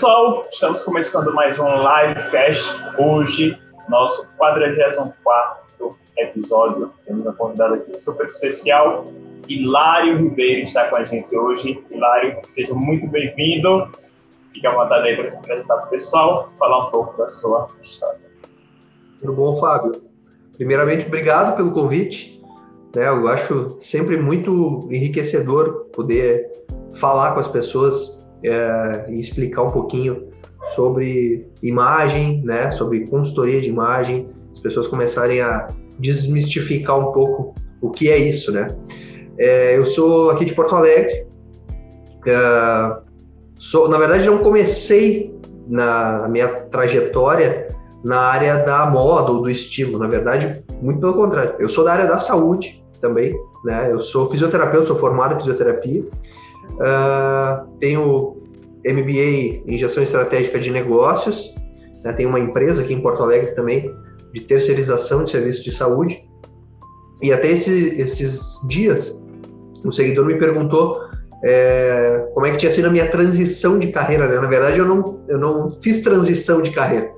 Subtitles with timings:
[0.00, 2.70] pessoal, estamos começando mais um livecast.
[2.98, 3.54] Hoje,
[3.86, 6.90] nosso 44 episódio.
[7.04, 9.04] Temos uma convidada aqui super especial.
[9.46, 11.84] Hilário Ribeiro está com a gente hoje.
[11.90, 13.90] Hilário, seja muito bem-vindo.
[14.54, 17.66] Fique à vontade aí para se apresentar para o pessoal, falar um pouco da sua
[17.82, 18.20] história.
[19.18, 20.02] Tudo bom, Fábio?
[20.56, 22.42] Primeiramente, obrigado pelo convite.
[22.96, 26.50] Né, eu acho sempre muito enriquecedor poder
[26.94, 30.28] falar com as pessoas é, e explicar um pouquinho
[30.74, 37.90] sobre imagem, né, sobre consultoria de imagem, as pessoas começarem a desmistificar um pouco o
[37.90, 38.68] que é isso, né?
[39.38, 41.26] É, eu sou aqui de Porto Alegre.
[42.26, 42.96] É,
[43.54, 45.34] sou, na verdade, não comecei
[45.66, 47.68] na, minha trajetória
[48.04, 49.98] na área da moda ou do estilo.
[49.98, 51.54] Na verdade, muito pelo contrário.
[51.58, 53.34] Eu sou da área da saúde também,
[53.64, 53.90] né?
[53.90, 56.02] Eu sou fisioterapeuta, sou formado em fisioterapia.
[56.72, 58.39] Uh, tenho
[58.86, 61.54] MBA em gestão estratégica de negócios.
[62.04, 62.12] Né?
[62.12, 63.94] Tenho uma empresa aqui em Porto Alegre também
[64.32, 66.22] de terceirização de serviços de saúde.
[67.22, 69.20] E até esse, esses dias,
[69.84, 71.00] um seguidor me perguntou
[71.44, 74.26] é, como é que tinha sido a minha transição de carreira.
[74.28, 74.36] Né?
[74.36, 77.10] Na verdade, eu não, eu não fiz transição de carreira.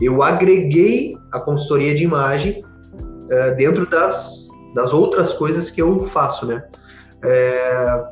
[0.00, 2.64] Eu agreguei a consultoria de imagem
[3.30, 6.64] é, dentro das, das outras coisas que eu faço, né?
[7.22, 8.04] É,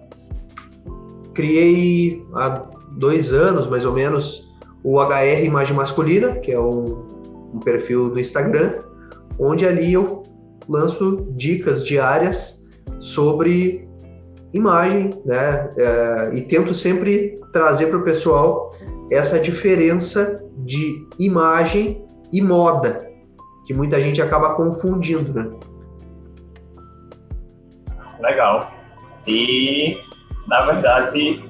[1.35, 2.67] criei há
[2.99, 7.07] dois anos, mais ou menos, o HR Imagem Masculina, que é um,
[7.55, 8.75] um perfil do Instagram,
[9.39, 10.23] onde ali eu
[10.69, 12.67] lanço dicas diárias
[13.01, 13.89] sobre
[14.53, 15.71] imagem, né?
[15.79, 18.71] É, e tento sempre trazer para o pessoal
[19.11, 23.09] essa diferença de imagem e moda,
[23.67, 25.51] que muita gente acaba confundindo, né?
[28.21, 28.73] Legal.
[29.27, 29.97] E,
[30.47, 31.48] na verdade,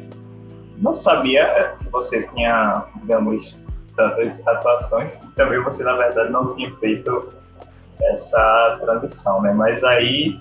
[0.81, 3.59] não sabia que você tinha, digamos,
[3.97, 7.33] tantas atuações, e também você, na verdade, não tinha feito
[8.01, 9.53] essa transição, né?
[9.53, 10.39] Mas aí,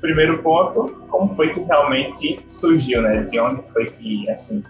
[0.00, 3.22] primeiro ponto, como foi que realmente surgiu, né?
[3.22, 4.62] De onde foi que, assim,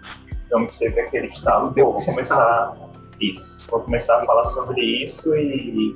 [0.43, 1.73] digamos, teve aquele estalo?
[1.75, 2.75] Vou começar
[3.19, 5.93] isso, vou começar a falar sobre isso e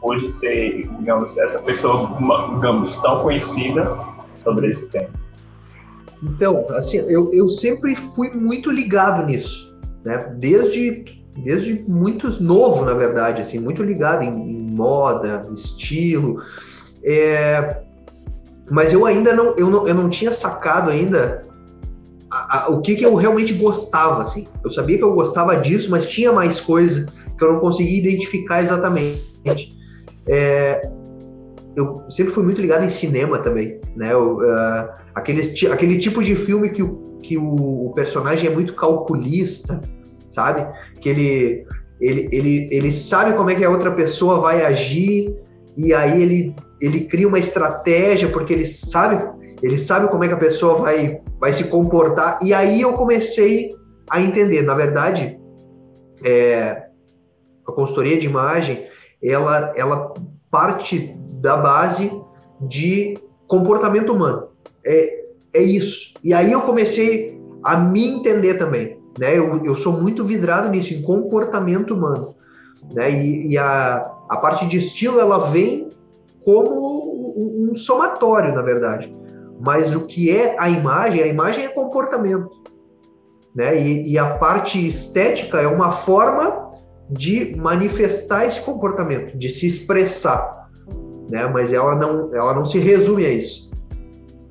[0.00, 2.16] hoje ser, digamos, essa pessoa,
[2.54, 3.98] digamos, tão conhecida
[4.42, 5.23] sobre esse tema.
[6.24, 10.34] Então, assim, eu, eu sempre fui muito ligado nisso, né?
[10.38, 11.04] Desde
[11.36, 16.40] desde muito novo, na verdade, assim, muito ligado em, em moda, estilo.
[17.02, 17.82] É,
[18.70, 21.44] mas eu ainda não eu, não, eu não tinha sacado ainda
[22.30, 24.46] a, a, o que, que eu realmente gostava, assim.
[24.64, 27.06] Eu sabia que eu gostava disso, mas tinha mais coisa
[27.36, 29.76] que eu não conseguia identificar exatamente.
[30.26, 30.90] É,
[31.76, 34.12] eu sempre fui muito ligado em cinema também, né?
[34.12, 38.74] Eu, uh, aquele, aquele tipo de filme que, o, que o, o, personagem é muito
[38.74, 39.80] calculista,
[40.28, 40.66] sabe?
[41.00, 41.66] Que ele,
[42.00, 45.34] ele, ele, ele sabe como é que a outra pessoa vai agir
[45.76, 50.34] e aí ele, ele cria uma estratégia porque ele sabe ele sabe como é que
[50.34, 53.74] a pessoa vai, vai se comportar e aí eu comecei
[54.10, 55.40] a entender, na verdade,
[56.22, 56.84] é,
[57.66, 58.86] a consultoria de imagem
[59.22, 60.12] ela, ela
[60.50, 62.10] parte da base
[62.58, 64.48] de comportamento humano.
[64.84, 65.24] É,
[65.54, 66.14] é isso.
[66.24, 68.98] E aí eu comecei a me entender também.
[69.18, 69.36] Né?
[69.38, 72.34] Eu, eu sou muito vidrado nisso, em comportamento humano.
[72.94, 73.10] Né?
[73.10, 75.90] E, e a, a parte de estilo, ela vem
[76.46, 79.12] como um, um somatório, na verdade.
[79.60, 81.22] Mas o que é a imagem?
[81.22, 82.48] A imagem é comportamento.
[83.54, 83.78] Né?
[83.78, 86.70] E, e, a parte estética é uma forma
[87.10, 90.63] de manifestar esse comportamento, de se expressar
[91.34, 91.50] né?
[91.52, 93.68] Mas ela não, ela não se resume a isso.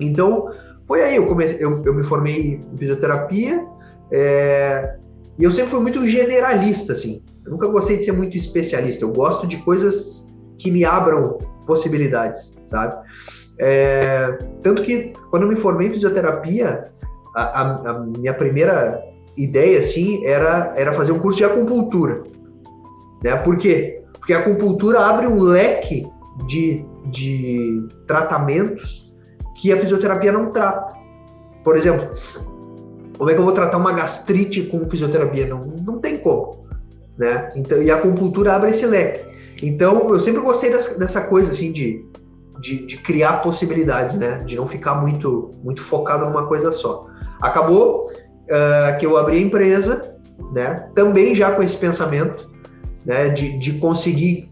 [0.01, 0.49] Então,
[0.85, 3.65] foi aí, eu, comecei, eu, eu me formei em fisioterapia,
[4.11, 4.97] é,
[5.39, 7.23] e eu sempre fui muito generalista, assim.
[7.45, 9.05] Eu nunca gostei de ser muito especialista.
[9.05, 10.27] Eu gosto de coisas
[10.59, 12.95] que me abram possibilidades, sabe?
[13.57, 16.91] É, tanto que, quando eu me formei em fisioterapia,
[17.33, 19.01] a, a, a, minha primeira
[19.37, 22.23] ideia, assim, era, era fazer um curso de acupuntura.
[23.23, 23.37] Né?
[23.37, 24.03] Por quê?
[24.19, 26.05] Porque a acupuntura abre um leque
[26.47, 29.13] de, de tratamentos
[29.57, 30.95] que a fisioterapia não trata.
[31.63, 32.09] Por exemplo,
[33.17, 35.47] como é que eu vou tratar uma gastrite com fisioterapia?
[35.47, 36.67] Não, não tem como.
[37.17, 37.51] Né?
[37.55, 39.33] Então, e a acupuntura abre esse leque.
[39.61, 42.05] Então, eu sempre gostei dessa, coisa, assim, de,
[42.59, 44.39] de, de, criar possibilidades, né?
[44.39, 47.07] De não ficar muito, muito focado numa coisa só.
[47.41, 50.17] Acabou uh, que eu abri a empresa,
[50.53, 50.89] né?
[50.93, 52.49] Também já com esse pensamento,
[53.05, 53.29] né?
[53.29, 54.49] De, de conseguir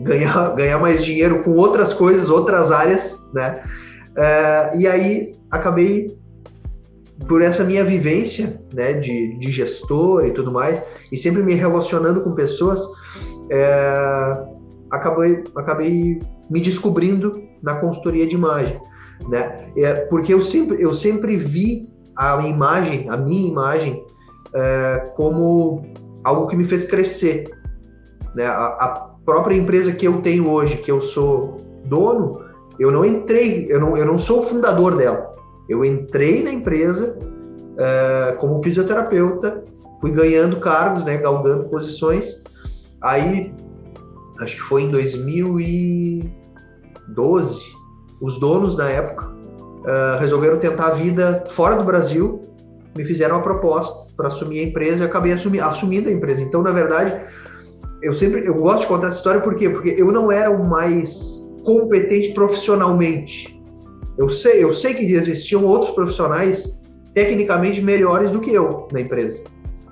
[0.00, 3.62] ganhar, ganhar mais dinheiro com outras coisas, outras áreas, né?
[4.10, 6.16] Uh, e aí acabei
[7.28, 12.22] por essa minha vivência, né, de, de gestor e tudo mais, e sempre me relacionando
[12.22, 12.82] com pessoas,
[13.50, 14.46] é,
[14.90, 16.18] acabei, acabei
[16.50, 17.32] me descobrindo
[17.62, 18.80] na consultoria de imagem,
[19.28, 19.56] né?
[19.76, 24.04] É, porque eu sempre, eu sempre vi a imagem, a minha imagem,
[24.54, 25.82] é, como
[26.22, 27.44] algo que me fez crescer,
[28.34, 28.46] né?
[28.46, 32.44] A, a, própria empresa que eu tenho hoje, que eu sou dono,
[32.78, 35.30] eu não entrei, eu não, eu não sou o fundador dela.
[35.68, 37.16] Eu entrei na empresa
[37.78, 39.62] é, como fisioterapeuta,
[40.00, 42.42] fui ganhando cargos, né, galgando posições.
[43.00, 43.54] Aí,
[44.40, 47.64] acho que foi em 2012,
[48.20, 52.40] os donos da época uh, resolveram tentar a vida fora do Brasil,
[52.96, 56.42] me fizeram uma proposta para assumir a empresa e acabei assumi assumindo a empresa.
[56.42, 57.20] Então, na verdade,
[58.04, 59.70] eu sempre eu gosto de contar essa história por quê?
[59.70, 63.60] Porque eu não era o mais competente profissionalmente.
[64.18, 66.80] Eu sei, eu sei que existiam outros profissionais
[67.14, 69.42] tecnicamente melhores do que eu na empresa,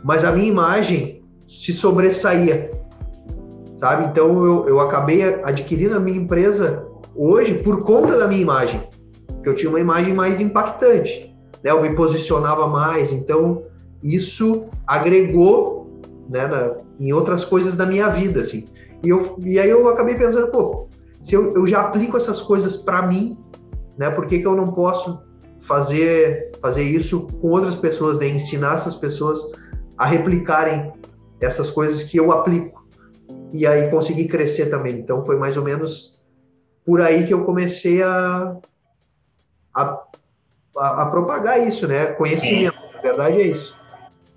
[0.04, 2.70] mas a minha imagem se sobressaía,
[3.76, 4.06] sabe?
[4.06, 6.84] Então eu, eu acabei adquirindo a minha empresa
[7.16, 8.80] hoje por conta da minha imagem,
[9.42, 11.34] que eu tinha uma imagem mais impactante,
[11.64, 11.70] né?
[11.70, 13.64] Eu me posicionava mais, então
[14.02, 15.81] isso agregou,
[16.32, 18.64] né, na, em outras coisas da minha vida, assim.
[19.04, 20.88] E, eu, e aí eu acabei pensando, pô,
[21.22, 23.38] se eu, eu já aplico essas coisas para mim,
[23.98, 24.10] né?
[24.10, 25.22] Por que, que eu não posso
[25.58, 28.28] fazer fazer isso com outras pessoas, né?
[28.28, 29.40] ensinar essas pessoas
[29.98, 30.92] a replicarem
[31.40, 32.86] essas coisas que eu aplico
[33.52, 34.98] e aí conseguir crescer também.
[34.98, 36.22] Então foi mais ou menos
[36.84, 38.56] por aí que eu comecei a,
[39.74, 40.02] a,
[40.76, 42.06] a, a propagar isso, né?
[42.12, 42.86] Conhecimento, Sim.
[42.94, 43.76] na verdade é isso.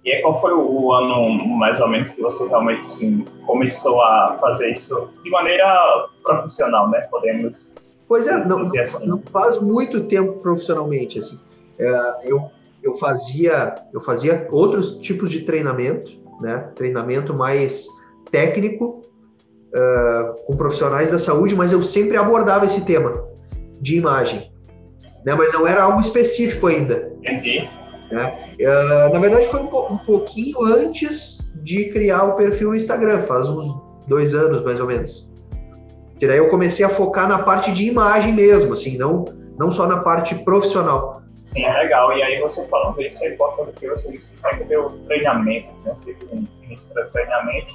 [0.05, 4.37] E aí, qual foi o ano, mais ou menos, que você realmente assim, começou a
[4.39, 7.01] fazer isso de maneira profissional, né?
[7.09, 7.71] Podemos
[8.07, 9.07] Pois é, não, assim.
[9.07, 11.39] não, faz muito tempo profissionalmente, assim.
[11.79, 12.51] É, eu,
[12.83, 16.69] eu, fazia, eu fazia outros tipos de treinamento, né?
[16.75, 17.87] Treinamento mais
[18.31, 19.01] técnico,
[19.73, 23.27] uh, com profissionais da saúde, mas eu sempre abordava esse tema
[23.81, 24.51] de imagem,
[25.25, 25.33] né?
[25.33, 27.11] Mas não era algo específico ainda.
[27.23, 27.67] Entendi.
[28.15, 28.55] Né?
[28.61, 33.45] Uh, na verdade, foi um, um, pouquinho antes de criar o perfil no Instagram, faz
[33.45, 33.75] uns
[34.07, 35.29] dois anos mais ou menos.
[36.17, 39.25] Que daí eu comecei a focar na parte de imagem mesmo, assim, não,
[39.59, 41.21] não só na parte profissional.
[41.43, 42.17] Sim, é legal.
[42.17, 45.93] E aí você falando isso é importante porque você disse que sempre deu treinamento, né?
[45.93, 46.15] Você
[46.61, 47.73] ministra treinamento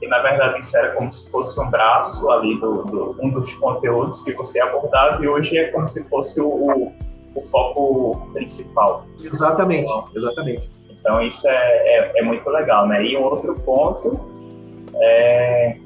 [0.00, 3.54] e na verdade isso era como se fosse um braço ali do, do, um dos
[3.54, 6.92] conteúdos que você abordava e hoje é como se fosse o, o,
[7.36, 9.06] o foco principal.
[9.22, 10.70] Exatamente, então, exatamente.
[10.90, 13.02] Então isso é, é, é, muito legal, né?
[13.02, 14.18] E um outro ponto
[14.96, 15.76] é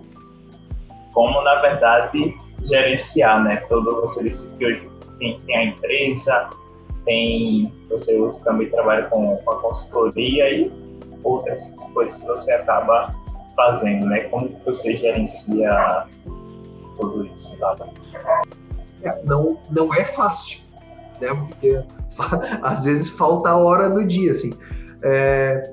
[1.13, 3.57] como na verdade gerenciar, né?
[3.69, 6.49] Todo você disse que hoje tem, tem a empresa,
[7.05, 10.73] tem você também trabalha com, com a consultoria e
[11.25, 11.61] outras
[11.93, 13.11] coisas que você acaba
[13.57, 14.21] fazendo, né?
[14.29, 16.07] Como que você gerencia
[16.99, 17.75] tudo isso, tá?
[19.03, 20.60] É, não, não é fácil,
[21.21, 21.29] né?
[21.49, 21.83] Porque
[22.63, 24.53] às vezes falta a hora do dia, assim.
[25.03, 25.73] É,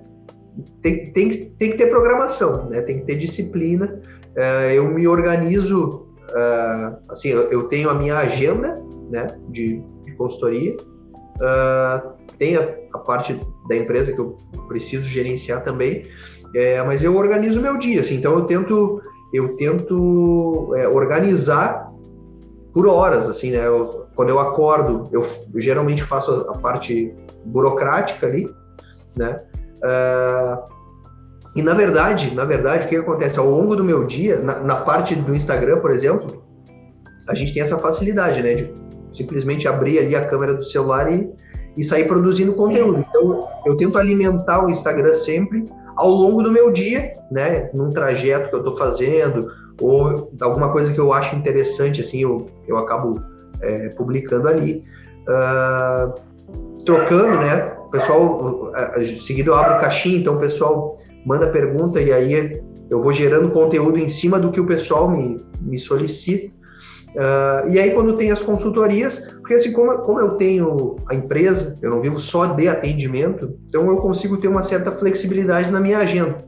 [0.82, 2.82] tem, tem, tem que ter programação, né?
[2.82, 4.02] Tem que ter disciplina.
[4.36, 9.28] É, eu me organizo, é, assim, eu, eu, tenho a minha agenda, né?
[9.50, 10.76] De, de consultoria.
[11.38, 13.40] Uh, tem a, a, parte
[13.70, 14.36] da empresa que eu
[14.68, 16.04] preciso gerenciar também,
[16.56, 19.02] é, mas eu organizo meu dia, assim, então eu tento,
[19.34, 21.87] eu tento é, organizar
[22.78, 23.66] por horas, assim, né?
[23.66, 27.12] Eu, quando eu acordo, eu, eu, geralmente faço a, a parte
[27.44, 28.54] burocrática ali,
[29.16, 29.40] né?
[29.78, 30.64] Uh,
[31.56, 34.76] e na verdade, na verdade, o que acontece ao longo do meu dia, na, na,
[34.76, 36.46] parte do Instagram, por exemplo,
[37.28, 38.54] a gente tem essa facilidade, né?
[38.54, 38.72] De
[39.12, 41.34] simplesmente abrir ali a câmera do celular e,
[41.76, 43.04] e sair produzindo conteúdo.
[43.10, 45.66] Então, eu tento alimentar o Instagram sempre
[45.96, 50.92] ao longo do meu dia, né, num trajeto que eu estou fazendo, ou alguma coisa
[50.94, 53.22] que eu acho interessante, assim, eu, eu acabo
[53.62, 54.84] é, publicando ali.
[55.28, 56.14] Uh,
[56.86, 58.72] trocando, né, o pessoal,
[59.22, 64.00] seguido eu abro caixinha, então o pessoal manda pergunta e aí eu vou gerando conteúdo
[64.00, 66.56] em cima do que o pessoal me, me solicita.
[67.10, 71.76] Uh, e aí, quando tem as consultorias, porque assim, como, como eu tenho a empresa,
[71.82, 75.98] eu não vivo só de atendimento, então eu consigo ter uma certa flexibilidade na minha
[75.98, 76.40] agenda.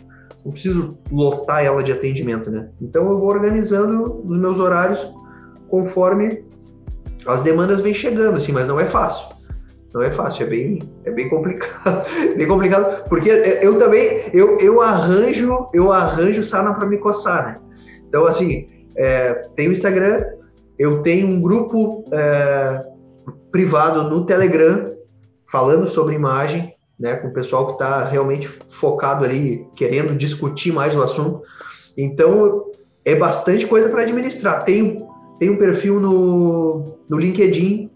[0.44, 2.70] Não preciso lotar ela de atendimento, né?
[2.82, 5.12] Então eu vou organizando os meus horários
[5.70, 6.44] conforme
[7.26, 9.28] as demandas vêm chegando, assim, mas não é fácil.
[9.94, 12.06] Não é fácil, é bem, é bem complicado,
[12.38, 17.56] bem complicado, porque eu também, eu, eu arranjo, eu arranjo sarna para me coçar, né?
[18.08, 20.24] Então, assim, é, tem o Instagram,
[20.78, 22.86] eu tenho um grupo é,
[23.52, 24.86] privado no Telegram
[25.48, 30.96] falando sobre imagem, né, com o pessoal que está realmente focado ali, querendo discutir mais
[30.96, 31.42] o assunto.
[31.98, 32.66] Então,
[33.06, 34.66] é bastante coisa para administrar.
[34.66, 34.98] Tem,
[35.40, 37.90] tem um perfil no, no LinkedIn,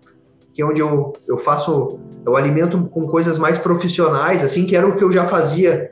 [0.53, 4.87] que é onde eu, eu faço, eu alimento com coisas mais profissionais, assim, que era
[4.87, 5.91] o que eu já fazia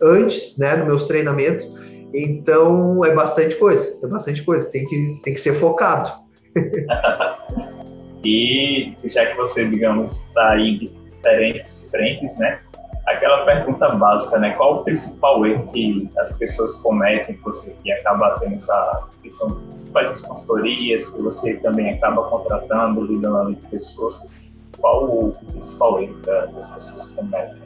[0.00, 1.66] antes, né, nos meus treinamentos.
[2.14, 6.12] Então, é bastante coisa, é bastante coisa, tem que, tem que ser focado.
[8.24, 12.58] e já que você, digamos, está em diferentes frentes, né,
[13.06, 14.50] aquela pergunta básica, né?
[14.56, 19.60] Qual o principal erro que as pessoas cometem, que você que acaba tendo essa questão,
[19.94, 24.26] as consultorias, que você também acaba contratando, lidando com pessoas.
[24.78, 27.62] Qual o principal erro que as pessoas cometem?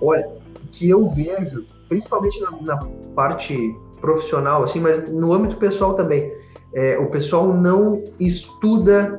[0.00, 0.28] Olha,
[0.72, 6.32] que eu vejo, principalmente na, na parte profissional, assim, mas no âmbito pessoal também,
[6.74, 9.16] é, o pessoal não estuda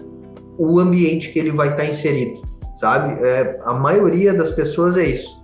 [0.57, 2.44] o ambiente que ele vai estar inserido
[2.75, 3.13] sabe?
[3.25, 5.41] É, a maioria das pessoas é isso.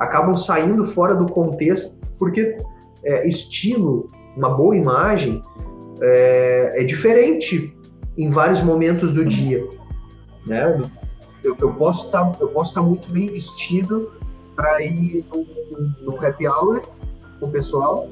[0.00, 2.56] Acabam saindo fora do contexto, porque
[3.04, 5.42] é, estilo, uma boa imagem,
[6.00, 7.76] é, é, diferente
[8.18, 9.64] em vários momentos do dia,
[10.46, 10.82] né?
[11.44, 14.10] Eu, eu posso estar tá, eu posso estar tá muito bem vestido
[14.56, 16.80] para ir no, no, happy hour
[17.40, 18.08] com o pessoal,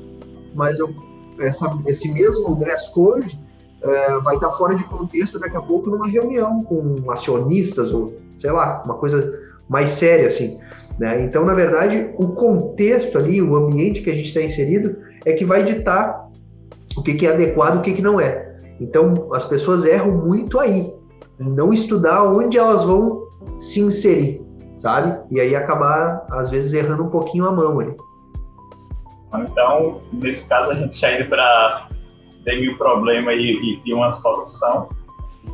[0.55, 0.95] mas eu,
[1.39, 3.39] essa, esse mesmo dress code
[3.83, 8.15] é, vai estar tá fora de contexto daqui a pouco numa reunião com acionistas ou
[8.41, 10.59] sei lá, uma coisa mais séria, assim.
[10.99, 11.23] Né?
[11.23, 15.45] Então, na verdade, o contexto ali, o ambiente que a gente está inserido, é que
[15.45, 16.29] vai ditar
[16.97, 18.57] o que, que é adequado e o que, que não é.
[18.81, 20.93] Então, as pessoas erram muito aí,
[21.39, 23.29] em não estudar onde elas vão
[23.59, 24.43] se inserir,
[24.79, 25.17] sabe?
[25.31, 27.95] E aí acabar, às vezes, errando um pouquinho a mão ali.
[29.35, 31.89] Então, nesse caso, a gente já indo para
[32.45, 34.89] ter o problema e, e, e uma solução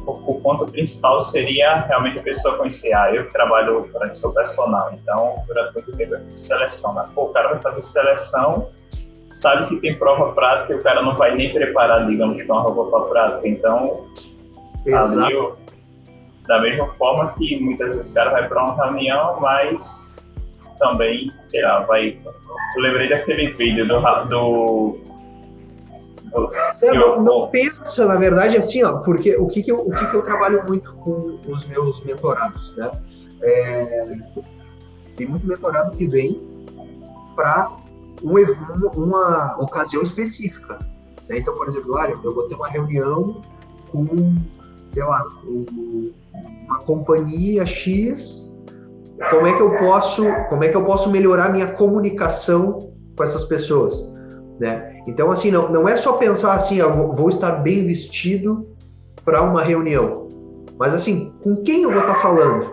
[0.06, 4.32] o, o, ponto principal seria realmente a pessoa conhecer, ah, eu que trabalho, para sou
[4.32, 7.04] personal, então durante muito tempo eu fiz seleção, né?
[7.14, 8.70] Pô, o cara vai fazer seleção,
[9.40, 12.62] sabe que tem prova prática e o cara não vai nem preparar, digamos, com a
[12.62, 14.06] roupa para prática, então
[14.86, 15.20] Exato.
[15.20, 15.52] ali,
[16.46, 20.08] da mesma forma que muitas vezes o cara vai para uma reunião, mas
[20.78, 22.18] também, sei lá, vai...
[22.76, 25.15] Eu lembrei daquele vídeo do, do
[26.83, 30.06] é, não, não, pensa, na verdade, assim, ó, porque o que, que, eu, o que,
[30.06, 32.90] que eu trabalho muito com os meus mentorados, né?
[33.42, 34.16] É,
[35.16, 36.40] tem muito mentorado que vem
[37.35, 37.71] para
[38.23, 38.35] um,
[38.97, 40.78] uma ocasião específica.
[41.28, 41.38] Né?
[41.38, 43.40] Então, por exemplo, olha, eu vou ter uma reunião
[43.90, 44.06] com,
[44.90, 46.12] sei lá, um,
[46.66, 48.54] uma companhia X.
[49.30, 52.78] Como é que eu posso, como é que eu posso melhorar minha comunicação
[53.16, 54.12] com essas pessoas,
[54.61, 54.95] né?
[55.06, 58.66] Então, assim, não, não é só pensar assim, eu vou estar bem vestido
[59.25, 60.28] para uma reunião,
[60.78, 62.72] mas assim, com quem eu vou estar falando?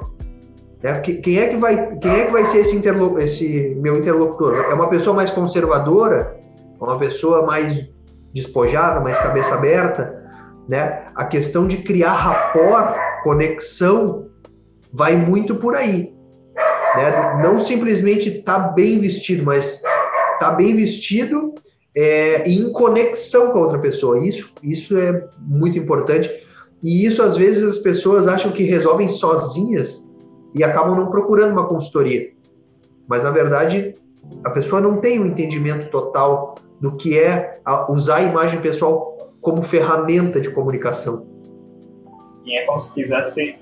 [0.82, 1.00] Né?
[1.00, 4.56] Quem é que vai, quem é que vai ser esse, interlo esse meu interlocutor?
[4.70, 6.38] É uma pessoa mais conservadora?
[6.80, 7.90] É uma pessoa mais
[8.34, 10.22] despojada, mais cabeça aberta?
[10.68, 11.06] Né?
[11.16, 14.28] A questão de criar rapport, conexão,
[14.92, 16.13] vai muito por aí.
[16.96, 17.42] Né?
[17.42, 21.54] Não simplesmente estar tá bem vestido, mas estar tá bem vestido
[21.96, 24.26] é, em conexão com a outra pessoa.
[24.26, 26.30] Isso, isso é muito importante.
[26.82, 30.08] E isso, às vezes, as pessoas acham que resolvem sozinhas
[30.54, 32.32] e acabam não procurando uma consultoria.
[33.08, 33.94] Mas, na verdade,
[34.44, 37.60] a pessoa não tem o um entendimento total do que é
[37.90, 41.26] usar a imagem pessoal como ferramenta de comunicação.
[42.46, 43.54] E é como se quisesse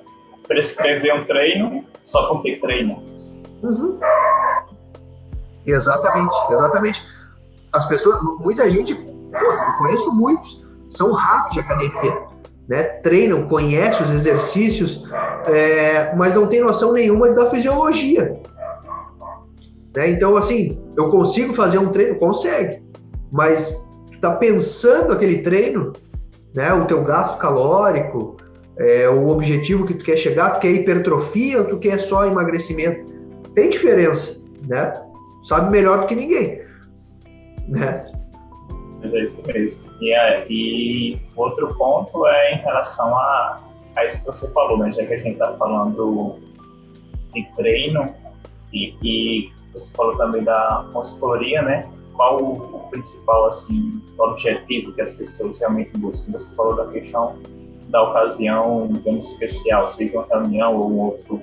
[0.48, 2.98] prescrever um treino só porque treina.
[3.62, 4.00] Uhum.
[5.66, 7.11] Exatamente, exatamente
[7.74, 12.24] as pessoas, muita gente, pô, conheço muitos, são ratos de academia,
[12.68, 12.84] né?
[12.84, 15.06] Treinam, conhecem os exercícios,
[15.46, 18.42] é, mas não tem noção nenhuma da fisiologia.
[19.96, 20.10] Né?
[20.10, 22.16] Então, assim, eu consigo fazer um treino?
[22.16, 22.84] Consegue.
[23.32, 23.76] Mas
[24.20, 25.94] tá pensando aquele treino,
[26.54, 26.74] né?
[26.74, 28.36] O teu gasto calórico,
[28.78, 33.14] é, o objetivo que tu quer chegar, tu quer hipertrofia ou tu quer só emagrecimento?
[33.56, 34.94] Tem diferença, né?
[35.44, 36.61] Sabe melhor do que ninguém
[37.68, 38.12] né?
[39.02, 39.84] Mas é isso mesmo.
[40.00, 43.56] E, é, e outro ponto é em relação a,
[43.98, 44.92] a isso que você falou, né?
[44.92, 46.40] Já que a gente está falando
[47.34, 48.06] de treino
[48.74, 51.90] e, e, você falou também da consultoria, né?
[52.14, 56.32] Qual o, o principal, assim, objetivo que as pessoas realmente buscam?
[56.34, 57.36] Você falou da questão
[57.88, 61.42] da ocasião, digamos, especial, seja uma reunião ou um outro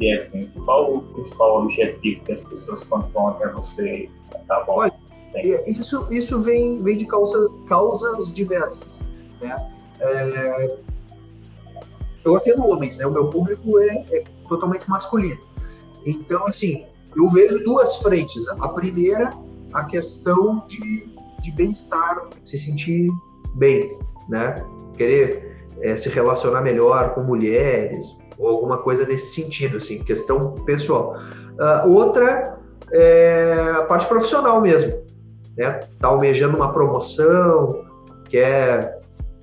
[0.00, 0.60] evento.
[0.64, 4.92] Qual o principal objetivo que as pessoas quando vão até você acabam Olha,
[5.66, 9.00] isso, isso vem, vem de causa, causas diversas.
[9.40, 9.72] Né?
[10.00, 10.78] É,
[12.24, 13.06] eu atendo homens, né?
[13.06, 15.40] O meu público é, é totalmente masculino.
[16.06, 18.46] Então, assim, eu vejo duas frentes.
[18.48, 19.32] A primeira,
[19.72, 21.08] a questão de,
[21.42, 23.08] de bem-estar, se sentir
[23.54, 24.64] bem, né?
[24.96, 31.16] Querer é, se relacionar melhor com mulheres, ou alguma coisa nesse sentido, assim, questão pessoal.
[31.58, 32.58] Uh, outra
[32.92, 34.92] é a parte profissional mesmo,
[35.58, 35.80] né?
[36.00, 37.84] Tá almejando uma promoção,
[38.28, 39.00] quer,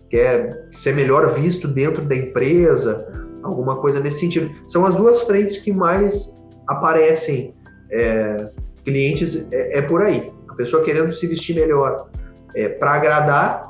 [0.09, 3.11] quer ser melhor visto dentro da empresa,
[3.43, 4.49] alguma coisa nesse sentido.
[4.67, 6.33] São as duas frentes que mais
[6.67, 7.53] aparecem
[7.91, 8.49] é,
[8.83, 10.33] clientes, é, é, por aí.
[10.47, 12.09] A pessoa querendo se vestir melhor
[12.55, 13.65] é, para agradar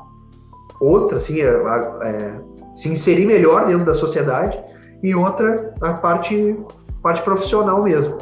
[0.80, 2.40] outra, assim, é, é,
[2.74, 4.62] se inserir melhor dentro da sociedade,
[5.02, 6.56] e outra a parte,
[7.02, 8.16] parte profissional mesmo.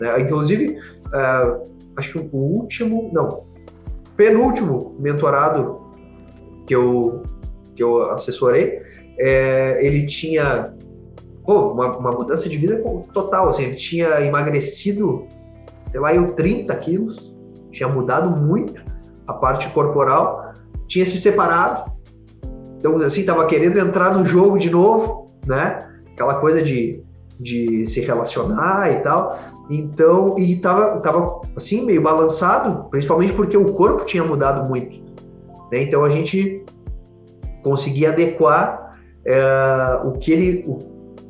[0.00, 0.20] Né?
[0.20, 0.78] Inclusive,
[1.14, 3.44] é, acho que o último, não,
[4.16, 5.80] penúltimo mentorado
[6.66, 7.22] que eu,
[7.74, 8.80] que eu assessorei,
[9.18, 10.74] é, ele tinha
[11.44, 12.82] pô, uma, uma, mudança de vida
[13.12, 15.26] total, assim, ele tinha emagrecido,
[15.90, 17.34] sei lá, eu 30 quilos,
[17.70, 18.82] tinha mudado muito
[19.26, 20.52] a parte corporal,
[20.86, 21.92] tinha se separado,
[22.78, 25.78] então, assim, tava querendo entrar no jogo de novo, né,
[26.12, 27.02] aquela coisa de,
[27.40, 29.38] de se relacionar e tal,
[29.70, 35.02] então, e tava, tava assim, meio balançado, principalmente porque o corpo tinha mudado muito.
[35.72, 35.82] Né?
[35.82, 36.64] Então a gente
[37.62, 38.92] conseguia adequar
[39.26, 40.78] é, o que ele, o,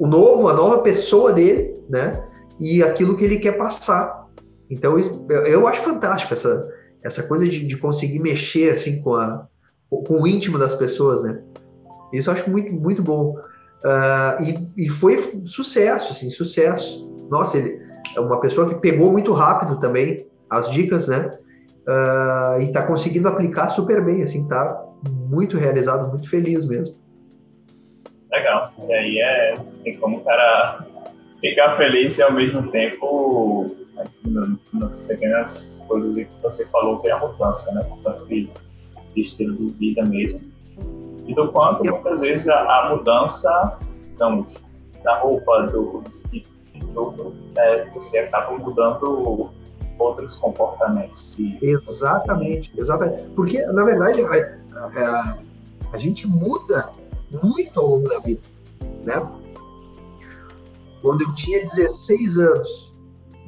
[0.01, 2.25] o, novo, a nova pessoa dele, né?
[2.61, 4.27] E aquilo que ele quer passar.
[4.69, 4.99] Então
[5.47, 6.69] eu, acho fantástico essa,
[7.03, 9.47] essa coisa de, de conseguir mexer assim com, a,
[9.89, 11.41] com o íntimo das pessoas, né?
[12.13, 13.37] Isso eu acho muito, muito bom.
[13.85, 17.09] Uh, e, e foi sucesso, assim, sucesso.
[17.31, 17.84] Nossa, ele,
[18.19, 21.31] uma pessoa que pegou muito rápido também as dicas, né?
[21.87, 24.83] Uh, e está conseguindo aplicar super bem, assim, tá
[25.29, 26.95] muito realizado, muito feliz mesmo.
[28.31, 28.73] Legal.
[28.89, 30.87] E aí é tem como o cara
[31.41, 33.67] ficar feliz e ao mesmo tempo
[34.73, 37.83] nas pequenas coisas que você falou que é a mudança, né?
[37.85, 38.51] Portanto, de,
[39.15, 40.41] de estilo de vida mesmo.
[41.27, 44.55] E do quanto muitas vezes a, a mudança, digamos,
[45.03, 46.43] da roupa, do, de
[46.81, 49.51] tudo, é, você acaba mudando
[49.99, 51.27] outros comportamentos.
[51.63, 53.25] Exatamente, exatamente.
[53.35, 55.39] Porque, na verdade, a, a,
[55.93, 56.91] a, gente muda
[57.43, 58.43] muito ao longo da vida,
[59.05, 59.31] né?
[61.03, 62.93] Quando eu tinha 16 anos,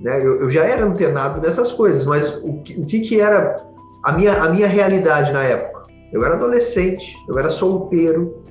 [0.01, 3.57] né, eu, eu já era antenado nessas coisas, mas o que, o que, que era
[4.05, 5.85] a minha, a minha realidade na época?
[6.13, 8.43] Eu era adolescente, eu era solteiro,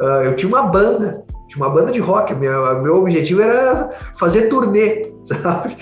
[0.00, 5.12] uh, eu tinha uma banda, tinha uma banda de rock, meu, objetivo era fazer turnê,
[5.22, 5.76] sabe?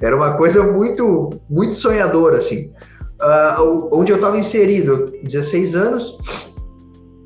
[0.00, 2.72] Era uma coisa muito, muito sonhadora, assim.
[3.20, 6.18] Uh, onde eu estava inserido, 16 anos,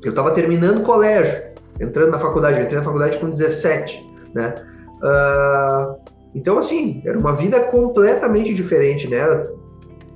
[0.03, 1.33] eu estava terminando colégio,
[1.79, 4.53] entrando na faculdade, eu entrei na faculdade com 17, né?
[4.97, 5.95] Uh,
[6.35, 9.21] então, assim, era uma vida completamente diferente, né?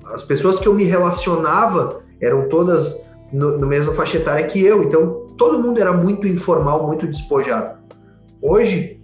[0.08, 3.00] As pessoas que eu me relacionava eram todas
[3.32, 7.80] no, no mesmo faixa etária que eu, então todo mundo era muito informal, muito despojado.
[8.42, 9.00] Hoje,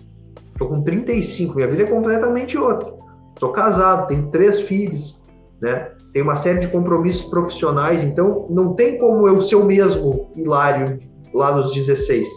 [0.57, 2.93] tô com 35, minha vida é completamente outra.
[3.38, 5.19] Sou casado, tenho três filhos,
[5.61, 5.91] né?
[6.13, 10.99] Tenho uma série de compromissos profissionais, então não tem como eu ser o mesmo hilário
[11.33, 12.27] lá nos 16.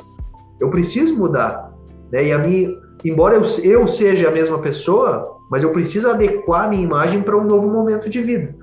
[0.61, 1.73] Eu preciso mudar,
[2.13, 2.27] né?
[2.27, 2.71] E a minha,
[3.05, 7.37] embora eu, eu seja a mesma pessoa, mas eu preciso adequar a minha imagem para
[7.37, 8.55] um novo momento de vida.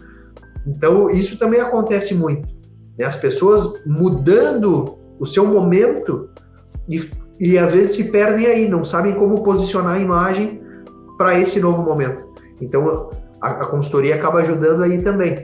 [0.67, 2.54] Então, isso também acontece muito.
[2.97, 3.05] Né?
[3.05, 6.29] As pessoas mudando o seu momento
[6.89, 10.62] e, e às vezes se perdem aí, não sabem como posicionar a imagem
[11.17, 12.25] para esse novo momento.
[12.62, 13.10] Então
[13.41, 15.36] a, a, consultoria acaba ajudando aí também.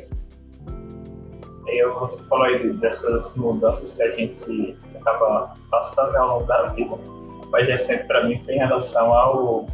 [1.67, 6.97] Eu, você falou aí dessas mudanças que a gente acaba passando ao longo da vida,
[7.51, 9.65] mas recente para mim foi em relação ao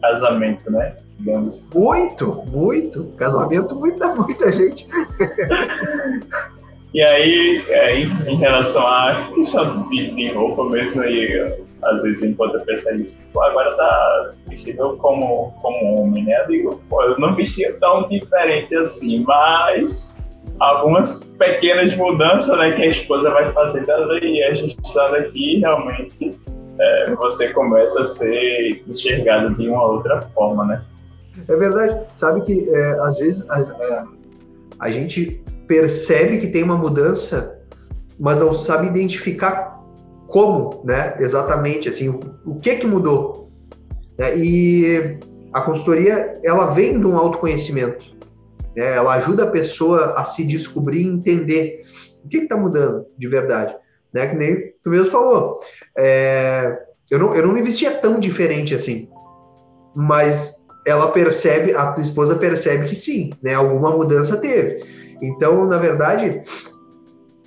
[0.00, 0.96] casamento, né?
[1.18, 1.68] Digamos.
[1.74, 3.04] Muito, muito.
[3.16, 4.88] Casamento, muita, muita gente.
[6.92, 12.56] E aí, é, em, relação à questão de, de, roupa mesmo, aí, às vezes enquanto
[12.56, 12.92] a pessoa
[13.32, 16.34] pô, agora tá vestido como, como homem, né?
[16.42, 20.16] Eu digo, pô, eu não vestia tão diferente assim, mas
[20.58, 23.86] algumas pequenas mudanças né, que a esposa vai fazendo
[24.24, 26.30] e a gente estando aqui, realmente,
[26.80, 30.82] é, você começa a ser enxergado de uma outra forma, né?
[31.48, 32.00] É verdade.
[32.16, 34.08] Sabe que, é, às vezes, a, a,
[34.80, 35.40] a gente
[35.70, 37.56] percebe que tem uma mudança,
[38.18, 39.80] mas não sabe identificar
[40.26, 41.14] como, né?
[41.20, 43.48] Exatamente, assim, o, o que que mudou.
[44.18, 44.36] Né?
[44.36, 45.18] E
[45.52, 48.04] a consultoria, ela vem de um autoconhecimento.
[48.76, 48.96] Né?
[48.96, 51.84] Ela ajuda a pessoa a se descobrir e entender
[52.24, 53.76] o que está mudando de verdade.
[54.12, 54.26] né?
[54.26, 55.60] Que nem tu mesmo falou.
[55.96, 59.08] É, eu, não, eu não me vestia tão diferente assim.
[59.94, 63.54] Mas ela percebe, a tua esposa percebe que sim, né?
[63.54, 64.99] Alguma mudança teve.
[65.22, 66.42] Então, na verdade,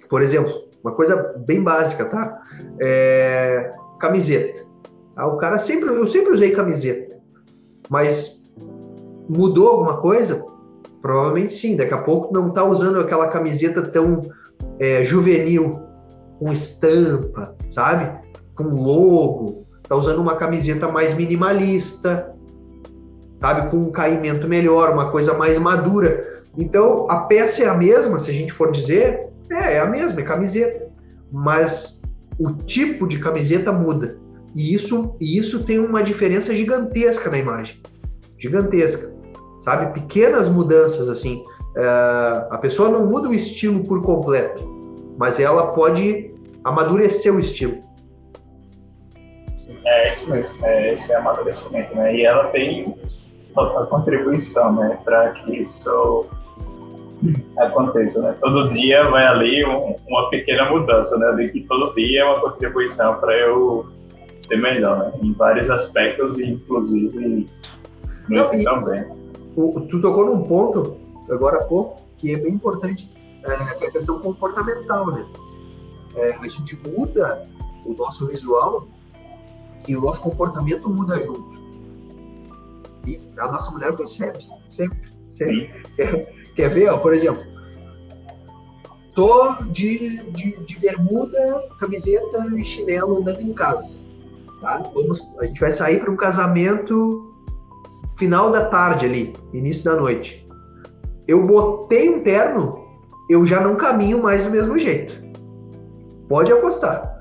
[0.09, 2.41] por exemplo, uma coisa bem básica, tá?
[2.79, 4.65] É, camiseta.
[5.15, 5.25] Tá?
[5.27, 7.19] O cara sempre, eu sempre usei camiseta,
[7.89, 8.41] mas
[9.29, 10.45] mudou alguma coisa?
[11.01, 11.75] Provavelmente sim.
[11.75, 14.21] Daqui a pouco não tá usando aquela camiseta tão
[14.79, 15.81] é, juvenil,
[16.39, 18.19] com estampa, sabe?
[18.55, 19.63] Com logo.
[19.87, 22.33] Tá usando uma camiseta mais minimalista,
[23.39, 23.69] sabe?
[23.69, 26.32] Com um caimento melhor, uma coisa mais madura.
[26.57, 30.19] Então, a peça é a mesma, se a gente for dizer, é, é a mesma,
[30.19, 30.89] é camiseta.
[31.31, 32.01] Mas
[32.39, 34.17] o tipo de camiseta muda.
[34.55, 37.81] E isso, e isso tem uma diferença gigantesca na imagem.
[38.37, 39.11] Gigantesca.
[39.61, 39.93] Sabe?
[39.93, 41.43] Pequenas mudanças, assim.
[41.75, 44.63] É, a pessoa não muda o estilo por completo,
[45.17, 46.31] mas ela pode
[46.63, 47.79] amadurecer o estilo.
[49.85, 52.15] É isso mesmo, é, esse é amadurecimento, né?
[52.15, 52.95] E ela tem
[53.57, 56.25] a contribuição, né, para que isso
[57.57, 58.35] aconteça, né?
[58.41, 61.31] Todo dia vai ali um, uma pequena mudança, né?
[61.33, 63.85] De que todo dia é uma contribuição para eu
[64.47, 65.11] ser melhor, né?
[65.21, 67.45] Em vários aspectos, inclusive
[68.27, 69.05] nesse também.
[69.55, 70.97] O, tu tocou num ponto
[71.29, 73.09] agora há pouco que é bem importante,
[73.45, 75.25] é, que é a questão comportamental, né?
[76.15, 77.43] É, a gente muda
[77.85, 78.87] o nosso visual
[79.87, 81.53] e o nosso comportamento muda junto.
[83.07, 85.83] E a nossa mulher percebe sempre, sempre.
[86.55, 87.43] Quer ver, ó, por exemplo,
[89.15, 93.97] tô de, de, de, bermuda, camiseta e chinelo andando em casa.
[94.61, 94.83] Tá?
[94.93, 97.33] Vamos, a gente vai sair para um casamento
[98.17, 100.45] final da tarde ali, início da noite.
[101.27, 102.85] Eu botei um terno,
[103.29, 105.21] eu já não caminho mais do mesmo jeito.
[106.29, 107.19] Pode apostar.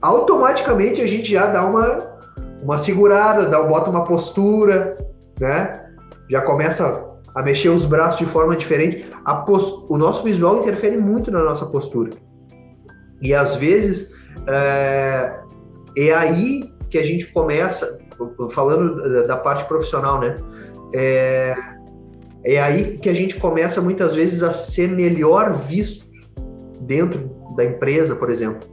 [0.00, 2.18] Automaticamente a gente já dá uma,
[2.62, 4.96] uma segurada, dá, bota uma postura,
[5.38, 5.92] né?
[6.28, 9.08] Já começa a mexer os braços de forma diferente.
[9.46, 9.86] Post...
[9.88, 12.10] O nosso visual interfere muito na nossa postura.
[13.22, 14.10] E às vezes
[14.48, 15.40] é,
[15.96, 18.00] é aí que a gente começa,
[18.52, 20.34] falando da parte profissional, né?
[20.94, 21.54] É,
[22.44, 26.06] é aí que a gente começa muitas vezes a ser melhor visto
[26.82, 28.68] dentro da empresa, por exemplo.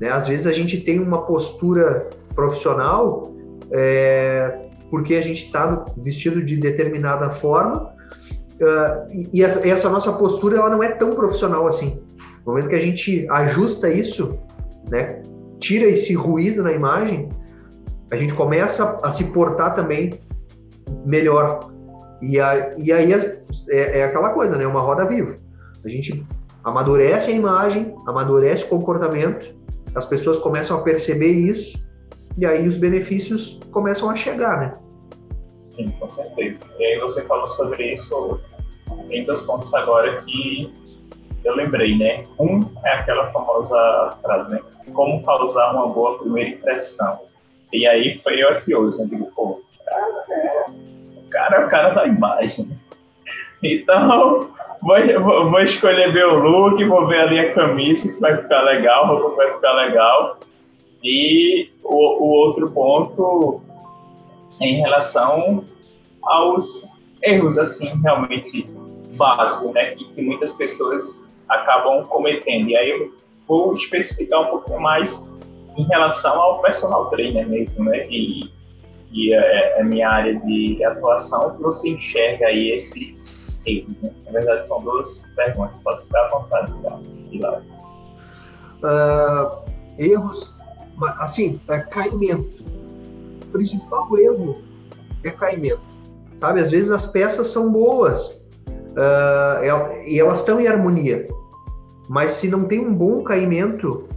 [0.00, 0.08] Né?
[0.10, 3.34] Às vezes a gente tem uma postura profissional
[3.72, 7.94] é, porque a gente está vestido de determinada forma
[8.60, 12.02] uh, e, e, essa nossa postura ela não é tão profissional assim.
[12.44, 14.38] No momento que a gente ajusta isso,
[14.90, 15.22] né,
[15.60, 17.28] tira esse ruído na imagem,
[18.10, 20.18] a gente começa a se portar também
[21.06, 21.70] melhor.
[22.20, 25.36] E, a, e aí é, é, é aquela coisa, né, uma roda viva.
[25.84, 26.26] A gente
[26.64, 29.54] amadurece a imagem, amadurece o comportamento,
[29.94, 31.78] as pessoas começam a perceber isso
[32.38, 34.72] e aí os benefícios começam a chegar, né?
[35.70, 36.64] Sim, com certeza.
[36.78, 38.40] E aí você falou sobre isso
[39.10, 40.72] em dois pontos agora que
[41.44, 42.22] eu lembrei, né?
[42.38, 44.60] Um é aquela famosa frase, né?
[44.92, 47.20] Como causar uma boa primeira impressão.
[47.72, 49.06] E aí foi eu aqui hoje, né?
[49.10, 50.24] Digo, pô, cara,
[51.16, 52.78] o cara é o cara da imagem.
[53.62, 54.50] Então,
[54.82, 59.06] vou, vou escolher meu look, vou ver ali a camisa que vai ficar legal, a
[59.08, 60.38] roupa vai ficar legal.
[61.02, 63.60] E o, o outro ponto
[64.60, 65.64] em relação
[66.22, 66.88] aos
[67.22, 68.64] erros, assim, realmente
[69.16, 72.68] básicos, né, que, que muitas pessoas acabam cometendo.
[72.68, 73.14] E aí eu
[73.48, 75.30] vou especificar um pouquinho mais
[75.76, 78.50] em relação ao personal trainer mesmo, né, e,
[79.12, 84.10] e é, é minha área de atuação, que você enxerga aí esses erros, né?
[84.24, 86.72] Na verdade, são duas perguntas, pode ficar à vontade
[87.30, 87.62] de lá.
[88.82, 89.62] Uh,
[89.98, 90.59] erros
[91.18, 92.64] assim, é caimento.
[93.44, 94.62] O principal erro
[95.24, 95.82] é caimento.
[96.38, 101.28] Sabe, às vezes as peças são boas uh, e elas estão em harmonia,
[102.08, 104.08] mas se não tem um bom caimento,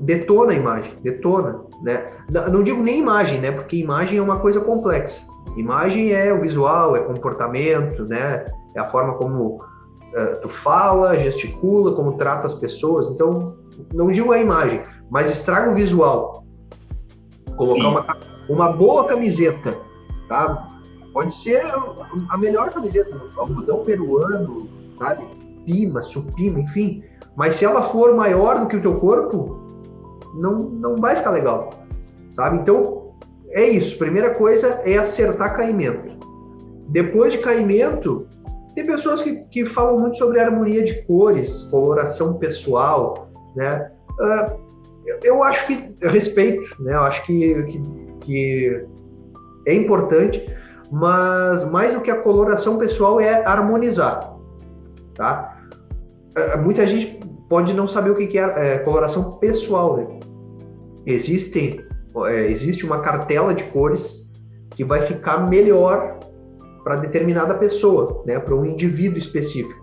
[0.00, 2.10] detona a imagem, detona, né?
[2.50, 3.52] Não digo nem imagem, né?
[3.52, 5.20] Porque imagem é uma coisa complexa.
[5.56, 8.46] Imagem é o visual, é comportamento, né?
[8.74, 9.58] É a forma como
[10.14, 13.08] uh, tu fala, gesticula, como trata as pessoas.
[13.08, 13.56] Então,
[13.92, 16.44] não digo a imagem, mas estraga o visual.
[17.56, 18.06] Colocar uma,
[18.48, 19.76] uma boa camiseta,
[20.28, 20.68] tá?
[21.12, 21.60] Pode ser
[22.28, 24.68] a melhor camiseta, algodão peruano,
[24.98, 25.26] sabe?
[25.66, 27.02] Pima, supima, enfim.
[27.36, 29.60] Mas se ela for maior do que o teu corpo,
[30.34, 31.70] não, não vai ficar legal,
[32.30, 32.58] sabe?
[32.58, 33.12] Então,
[33.50, 33.98] é isso.
[33.98, 36.16] Primeira coisa é acertar caimento.
[36.88, 38.26] Depois de caimento,
[38.74, 43.90] tem pessoas que, que falam muito sobre harmonia de cores, coloração pessoal, né?
[44.20, 44.60] Uh,
[45.22, 46.94] eu acho que respeito, né?
[46.94, 47.82] Eu acho que, que,
[48.20, 48.86] que
[49.66, 50.44] é importante,
[50.92, 54.36] mas mais do que a coloração pessoal é harmonizar,
[55.14, 55.56] tá?
[56.36, 60.20] Uh, muita gente pode não saber o que é, é coloração pessoal, né?
[61.06, 61.84] Existem,
[62.26, 64.28] é, existe uma cartela de cores
[64.76, 66.19] que vai ficar melhor
[66.82, 68.38] para determinada pessoa, né?
[68.38, 69.80] Para um indivíduo específico.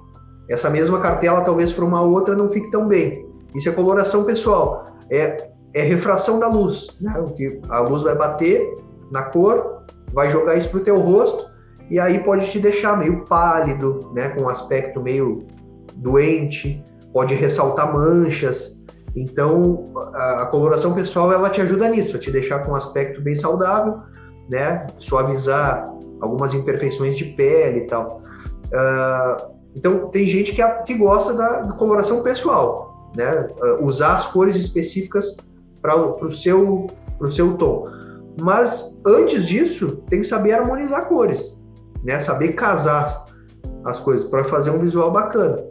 [0.50, 3.28] Essa mesma cartela, talvez para uma outra, não fique tão bem.
[3.56, 4.84] Isso é coloração pessoal.
[5.12, 7.20] É, é refração da luz, né?
[7.20, 8.76] O que a luz vai bater
[9.12, 9.84] na cor,
[10.14, 11.48] vai jogar isso para o teu rosto
[11.90, 14.30] e aí pode te deixar meio pálido, né?
[14.30, 15.46] Com um aspecto meio
[15.98, 16.84] doente,
[17.14, 18.82] pode ressaltar manchas.
[19.16, 19.84] Então,
[20.14, 23.36] a, a coloração pessoal ela te ajuda nisso, a te deixar com um aspecto bem
[23.36, 24.02] saudável,
[24.50, 24.86] né?
[25.00, 28.22] Suavizar algumas imperfeições de pele e tal.
[28.68, 33.48] Uh, então, tem gente que, que gosta da, da, coloração pessoal, né?
[33.62, 35.38] Uh, usar as cores específicas
[35.82, 36.88] para o seu,
[37.32, 37.86] seu tom.
[38.42, 41.62] Mas, antes disso, tem que saber harmonizar cores,
[42.04, 42.20] né?
[42.20, 43.26] Saber casar
[43.86, 45.64] as coisas para fazer um visual bacana.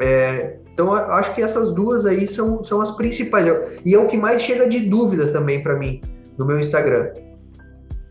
[0.00, 3.46] É, então, acho que essas duas aí são, são as principais.
[3.84, 6.02] E é o que mais chega de dúvida também para mim
[6.36, 7.12] no meu Instagram.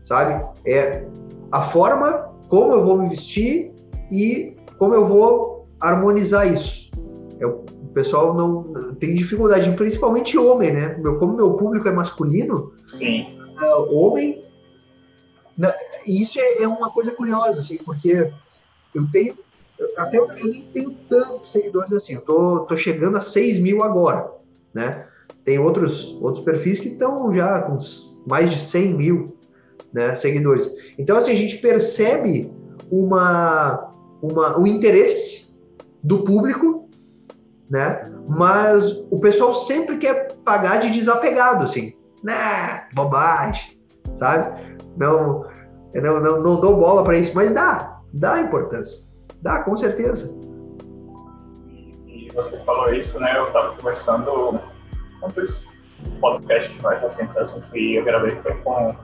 [0.02, 0.44] Sabe?
[0.66, 1.06] É
[1.52, 3.74] a forma como eu vou me vestir
[4.10, 6.90] e como eu vou harmonizar isso.
[7.38, 10.96] Eu, o pessoal não tem dificuldade, principalmente homem, né?
[10.98, 13.26] Meu, como meu público é masculino, Sim.
[13.60, 14.42] Uh, homem.
[15.56, 15.72] Na,
[16.06, 18.30] e isso é, é, uma coisa curiosa, assim, porque
[18.94, 19.34] eu tenho.
[19.98, 23.82] Até eu, eu nem tenho tantos seguidores assim, eu tô, tô chegando a 6 mil
[23.82, 24.30] agora,
[24.74, 25.06] né?
[25.44, 27.78] Tem outros, outros perfis que estão já com
[28.26, 29.35] mais de 100 mil
[29.96, 30.70] né, seguidores.
[30.98, 32.54] Então, assim, a gente percebe
[32.90, 35.56] uma, uma, um interesse
[36.04, 36.86] do público,
[37.70, 38.04] né?
[38.28, 41.94] Mas o pessoal sempre quer pagar de desapegado, assim.
[42.22, 43.80] Né, bobagem,
[44.16, 44.76] sabe?
[44.98, 45.44] Não,
[45.94, 48.98] não, não, não dou bola para isso, mas dá, dá importância.
[49.40, 50.28] Dá, com certeza.
[52.06, 53.34] E você falou isso, né?
[53.38, 54.60] Eu estava conversando
[55.20, 55.66] com esse
[56.20, 58.94] podcast mais recente assim, que eu gravei foi com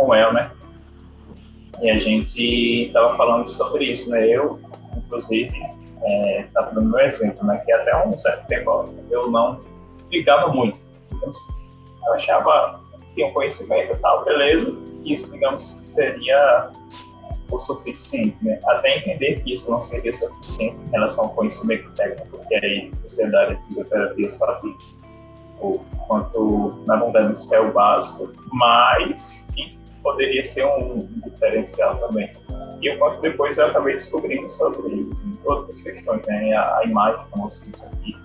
[0.00, 0.50] com ela, né?
[1.80, 4.26] E a gente estava falando sobre isso, né?
[4.28, 4.60] Eu,
[4.96, 5.56] inclusive,
[6.46, 7.58] estava é, dando meu exemplo, né?
[7.64, 9.60] Que até um certo tempo eu não
[10.10, 10.78] ligava muito.
[11.12, 11.30] Então,
[12.06, 16.70] eu achava que tinha um conhecimento e tal, beleza, que isso, digamos, seria
[17.50, 18.60] o suficiente, né?
[18.66, 22.92] Até entender que isso não seria suficiente em relação ao conhecimento técnico, que aí
[23.30, 24.76] da área de fisioterapia sabe
[25.60, 29.44] o quanto, na verdade, isso é o básico, mas
[30.02, 32.30] poderia ser um diferencial também.
[32.80, 35.08] E o quanto depois eu acabei descobrindo sobre
[35.44, 36.54] outras questões, né?
[36.54, 38.16] A, a imagem, como você disse aqui,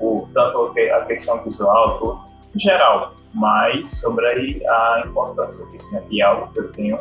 [0.00, 2.20] o, tanto a questão visual, tudo,
[2.54, 6.02] em geral, mas sobre a importância disso, né?
[6.10, 6.98] E algo que eu tenho,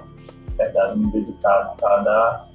[0.58, 2.46] verdade, me dedicado cada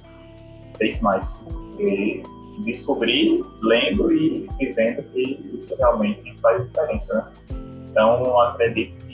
[0.77, 1.45] vez mais.
[1.79, 2.21] E
[2.63, 7.57] descobrir, lendo e vivendo que isso realmente faz diferença, né?
[7.89, 9.10] Então, acredito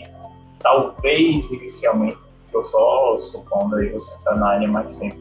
[0.60, 2.17] talvez inicialmente,
[2.54, 5.17] eu só supondo aí você está na área mais tempo,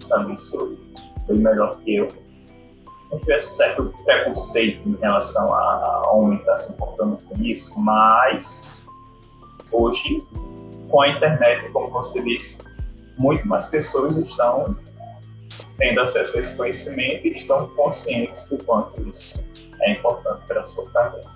[0.00, 0.78] sabe isso
[1.26, 2.08] bem melhor que eu,
[3.10, 7.78] não tivesse um certo preconceito em relação a homem estar tá se importando com isso,
[7.78, 8.80] mas
[9.72, 10.22] hoje,
[10.88, 12.58] com a internet, como você disse,
[13.18, 14.76] muito mais pessoas estão
[15.78, 19.42] tendo acesso a esse conhecimento e estão conscientes do quanto isso
[19.82, 21.28] é importante para a sua carreira.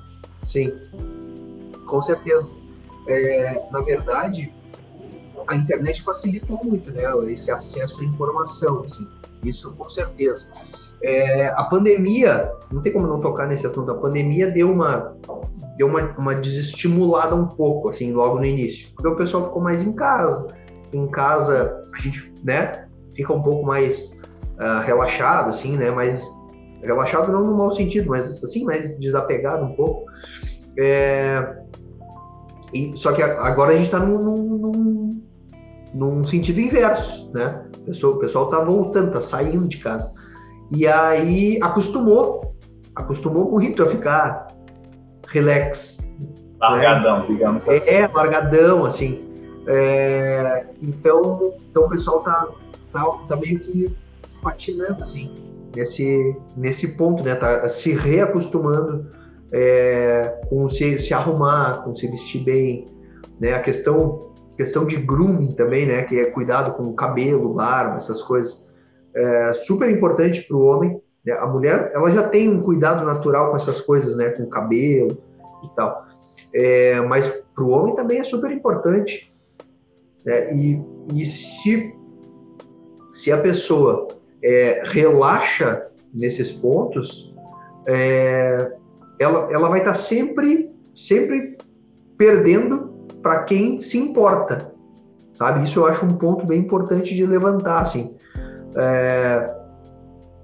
[0.43, 0.73] Sim,
[1.87, 2.60] com certeza
[3.09, 4.53] é, na verdade,
[5.47, 7.03] a internet facilitou muito, né?
[7.33, 9.07] Esse acesso à informação, assim,
[9.43, 10.47] isso com certeza.
[11.03, 15.17] É, a pandemia, não tem como não tocar nesse assunto, a pandemia deu uma
[15.77, 19.81] deu uma, uma desestimulada um pouco, assim, logo no início, porque o pessoal ficou mais
[19.81, 20.47] em casa,
[20.93, 24.13] em casa a gente, né, fica um pouco mais
[24.61, 26.23] uh, relaxado, assim, né, mais
[26.83, 30.05] relaxado não no mau sentido, mas assim, mais desapegado um pouco.
[30.79, 31.60] É,
[32.73, 35.23] e, só que agora a gente está num, num,
[35.95, 37.65] num, sentido inverso, né?
[37.79, 40.13] O pessoal, o pessoal tá voltando, está saindo de casa.
[40.71, 42.55] E aí acostumou,
[42.95, 44.47] acostumou muito a ficar
[45.29, 45.99] relax.
[46.61, 47.27] Largadão, né?
[47.29, 47.91] digamos é, assim.
[47.91, 49.21] É, largadão, assim.
[49.67, 52.49] É, então, então o pessoal tá,
[52.93, 53.97] tá, tá meio que
[54.43, 55.35] patinando, assim,
[55.75, 57.35] nesse, nesse ponto, né?
[57.35, 59.09] Tá se reacostumando
[59.53, 62.87] é, com se, se arrumar, com se vestir bem,
[63.41, 63.55] né?
[63.55, 66.03] A questão, questão de grooming também, né?
[66.03, 68.69] Que é cuidado com o cabelo, barba, essas coisas.
[69.15, 71.33] É super importante para o homem, Né?
[71.33, 74.31] A mulher, ela já tem um cuidado natural com essas coisas, né?
[74.31, 75.19] Com o cabelo
[75.65, 76.07] e tal.
[76.55, 79.31] É, mas para o homem também é super importante.
[80.25, 80.55] Né?
[80.55, 80.83] E,
[81.15, 81.95] e se,
[83.13, 84.09] se a pessoa
[84.43, 87.37] é, relaxa nesses pontos,
[87.87, 88.73] é,
[89.21, 91.59] ela, ela vai estar tá sempre, sempre
[92.17, 92.91] perdendo
[93.23, 94.73] para quem se importa,
[95.35, 95.63] sabe?
[95.65, 98.17] Isso eu acho um ponto bem importante de levantar, assim.
[98.75, 99.55] É,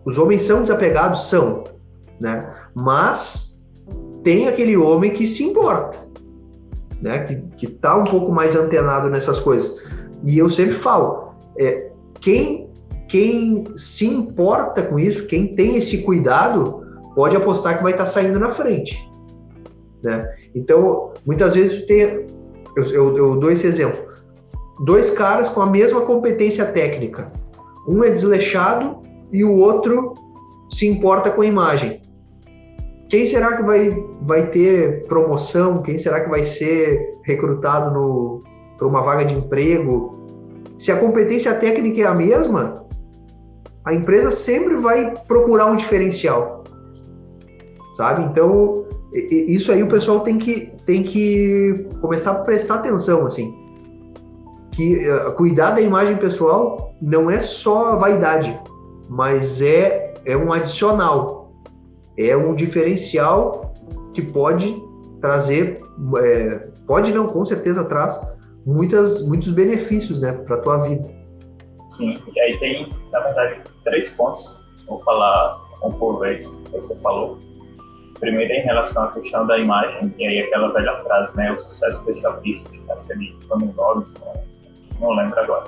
[0.04, 1.28] os homens são desapegados?
[1.28, 1.64] São,
[2.20, 2.54] né?
[2.74, 3.62] Mas
[4.22, 5.98] tem aquele homem que se importa,
[7.00, 7.20] né?
[7.20, 9.74] Que, que tá um pouco mais antenado nessas coisas.
[10.22, 12.70] E eu sempre falo, é, quem,
[13.08, 16.85] quem se importa com isso, quem tem esse cuidado,
[17.16, 19.10] pode apostar que vai estar tá saindo na frente,
[20.04, 20.28] né?
[20.54, 22.26] Então, muitas vezes tem,
[22.76, 23.98] eu, eu, eu dou esse exemplo,
[24.84, 27.32] dois caras com a mesma competência técnica,
[27.88, 29.00] um é desleixado
[29.32, 30.12] e o outro
[30.70, 32.02] se importa com a imagem.
[33.08, 33.90] Quem será que vai,
[34.22, 35.80] vai ter promoção?
[35.80, 38.40] Quem será que vai ser recrutado
[38.76, 40.26] para uma vaga de emprego?
[40.76, 42.84] Se a competência técnica é a mesma,
[43.86, 46.55] a empresa sempre vai procurar um diferencial.
[47.96, 48.24] Sabe?
[48.24, 53.54] Então, isso aí o pessoal tem que, tem que começar a prestar atenção, assim.
[54.72, 58.60] Que uh, cuidar da imagem pessoal não é só vaidade,
[59.08, 61.50] mas é, é um adicional,
[62.18, 63.72] é um diferencial
[64.12, 64.76] que pode
[65.22, 65.78] trazer,
[66.18, 68.20] é, pode não, com certeza traz
[68.66, 71.08] muitas, muitos benefícios né, para tua vida.
[71.88, 76.94] Sim, e aí tem, na verdade, três pontos, vou falar um por vez, que você
[76.96, 77.38] falou.
[78.20, 82.04] Primeiro em relação à questão da imagem, e aí aquela velha frase, né, o sucesso
[82.06, 84.42] deixa vistos, aquele Tony Robbins, não,
[85.00, 85.64] não lembro agora.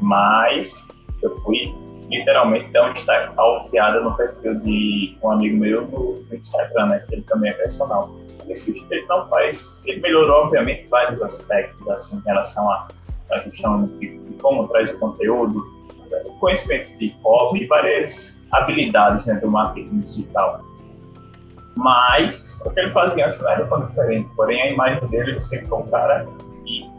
[0.00, 0.86] Mas
[1.22, 1.74] eu fui
[2.10, 6.86] literalmente dar um destaque ao piada no perfil de um amigo meu no, no Instagram,
[6.86, 8.14] né, que ele também é personal.
[8.48, 12.88] Ele não faz, ele melhorou obviamente vários aspectos assim em relação à,
[13.30, 15.64] à questão de, de, como traz o conteúdo,
[16.24, 20.64] o conhecimento de copy e várias habilidades né, do marketing digital.
[21.76, 25.40] Mas o que ele fazia antes não era tão diferente, porém a imagem dele ele
[25.40, 26.26] sempre foi um cara
[26.64, 26.90] que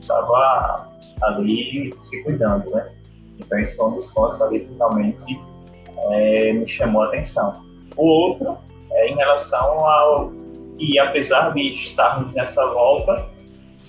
[0.00, 0.88] estava
[1.22, 2.90] ali se cuidando, né?
[3.38, 5.40] Então, esse foi um dos pontos ali que realmente
[6.10, 7.52] é, me chamou a atenção.
[7.96, 8.56] O outro
[8.92, 10.30] é em relação ao
[10.78, 13.28] que, apesar de estarmos nessa volta,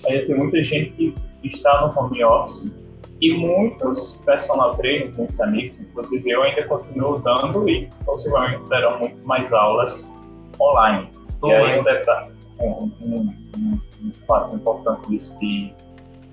[0.06, 2.74] é, tem muita gente que está no home office
[3.20, 9.26] e muitos personal trainers, muitos amigos, inclusive eu ainda continuo dando e possivelmente terão muito
[9.26, 10.12] mais aulas
[10.60, 11.10] online.
[11.44, 15.74] E aí um detalhe, um, um, um, um fato importante disso que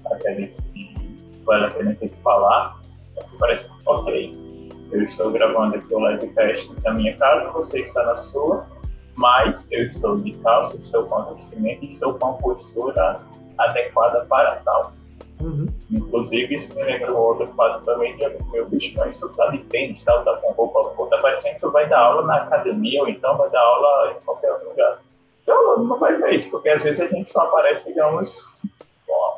[0.06, 0.94] acredito que
[1.46, 2.82] vale a pena ter que falar
[3.40, 4.32] parece ok.
[4.92, 8.66] Eu estou gravando aqui o livecast na minha casa, você está na sua,
[9.16, 13.18] mas eu estou de calça, estou com a vestimenta e estou com a postura
[13.58, 14.92] adequada para tal.
[15.42, 15.68] Uhum.
[15.90, 19.60] Inclusive, isso me lembra um outro fato também de meu bicho, mas tu tá de
[19.66, 23.38] tênis, tá, tá com roupa, parecendo que tu vai dar aula na academia ou então
[23.38, 25.00] vai dar aula em qualquer lugar.
[25.44, 28.58] Então, não vai ver isso, porque às vezes a gente só aparece, digamos,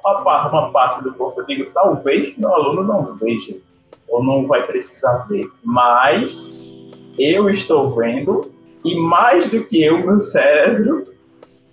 [0.04, 1.42] uma, parte, uma parte do corpo.
[1.42, 3.56] Eu digo, talvez meu aluno não veja
[4.08, 5.50] ou não vai precisar ver.
[5.64, 6.54] Mas
[7.18, 8.42] eu estou vendo
[8.84, 11.04] e mais do que eu, meu cérebro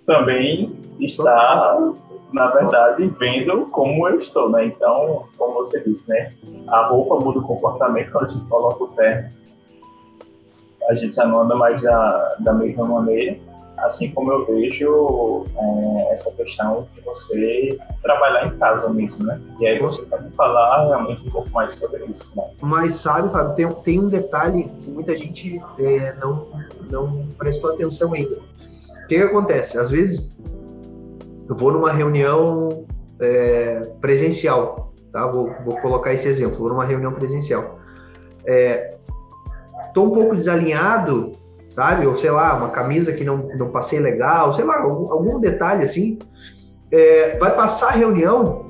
[0.05, 0.67] também
[0.99, 1.93] está,
[2.31, 4.65] na verdade, vendo como eu estou, né?
[4.65, 6.29] Então, como você disse, né?
[6.67, 9.29] A roupa muda o comportamento quando a gente coloca o terno.
[10.89, 13.37] A gente já não anda mais da, da mesma maneira
[13.81, 19.39] assim como eu vejo é, essa questão de você trabalhar em casa mesmo, né?
[19.59, 22.43] E aí você pode falar realmente um pouco mais sobre isso, né?
[22.61, 26.47] Mas sabe, Fábio, tem, tem um detalhe que muita gente é, não,
[26.89, 28.35] não prestou atenção ainda.
[28.35, 29.77] O que, que acontece?
[29.77, 30.37] Às vezes
[31.51, 32.85] eu vou numa reunião
[33.21, 35.27] é, presencial, tá?
[35.27, 37.79] Vou, vou colocar esse exemplo, vou numa reunião presencial.
[38.45, 38.97] É,
[39.97, 41.31] um pouco desalinhado
[41.73, 42.05] sabe?
[42.05, 45.83] Ou sei lá, uma camisa que não, não passei legal, sei lá, algum, algum detalhe
[45.83, 46.19] assim.
[46.91, 48.65] É, vai passar a reunião,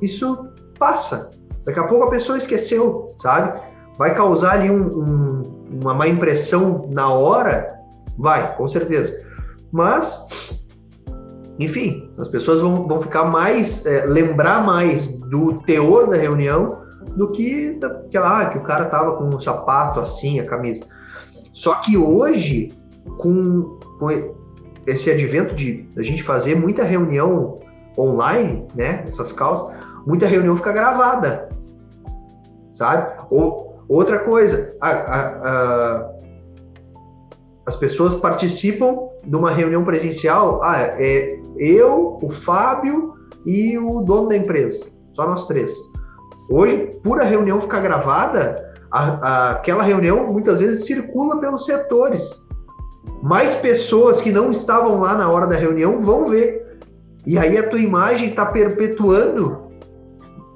[0.00, 1.30] isso passa.
[1.64, 3.60] Daqui a pouco a pessoa esqueceu, sabe?
[3.98, 5.42] Vai causar ali um, um,
[5.82, 7.78] uma má impressão na hora?
[8.18, 9.24] Vai, com certeza.
[9.70, 10.26] Mas,
[11.64, 16.82] enfim, as pessoas vão, vão ficar mais, é, lembrar mais do teor da reunião
[17.16, 20.82] do que, da, que, ah, que o cara tava com um sapato assim, a camisa.
[21.52, 22.68] Só que hoje,
[23.18, 24.10] com, com
[24.86, 27.56] esse advento de a gente fazer muita reunião
[27.98, 29.04] online, né?
[29.06, 31.50] Essas causas, muita reunião fica gravada,
[32.72, 33.12] sabe?
[33.30, 36.11] Ou outra coisa, a, a, a,
[37.66, 40.60] as pessoas participam de uma reunião presencial.
[40.62, 43.14] Ah, é eu, o Fábio
[43.46, 44.84] e o dono da empresa.
[45.14, 45.74] Só nós três.
[46.50, 52.44] Hoje, por a reunião ficar gravada, a, a, aquela reunião muitas vezes circula pelos setores.
[53.22, 56.78] Mais pessoas que não estavam lá na hora da reunião vão ver.
[57.26, 59.62] E aí a tua imagem está perpetuando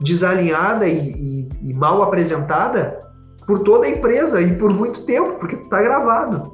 [0.00, 3.00] desalinhada e, e, e, mal apresentada
[3.46, 6.52] por toda a empresa e por muito tempo, porque está gravado,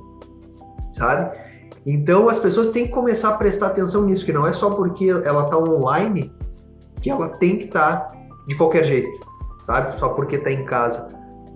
[0.93, 1.39] sabe?
[1.87, 5.09] Então as pessoas têm que começar a prestar atenção nisso, que não é só porque
[5.09, 6.33] ela está online
[7.03, 8.17] que ela tem que estar tá
[8.47, 9.11] de qualquer jeito,
[9.67, 9.99] sabe?
[9.99, 11.09] Só porque está em casa.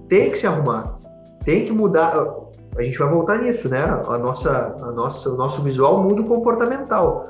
[0.08, 0.98] Tem que se arrumar,
[1.44, 2.12] tem que mudar.
[2.76, 3.82] A gente vai voltar nisso, né?
[3.82, 7.24] A nossa, a nossa, o nosso visual muda o comportamental.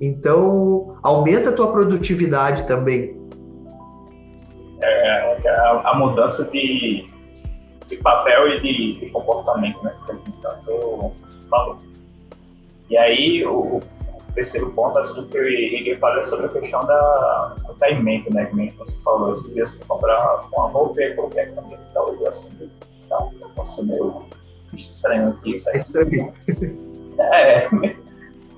[0.00, 3.16] Então, aumenta a tua produtividade também.
[4.82, 7.06] É, é a, a mudança de,
[7.88, 9.94] de papel e de, de comportamento, né?
[10.04, 10.12] Que
[12.90, 13.80] E aí, o, o
[14.34, 18.46] terceiro ponto, assim, que eu iria falar é sobre a questão da, do caimento, né?
[18.46, 22.26] Como você falou, esses dias que comprar uma roupa e a camisa e tal, e
[22.26, 22.70] assim,
[23.04, 24.24] então, eu posso meio
[24.72, 26.32] estranho aqui, isso aí.
[27.18, 27.68] É,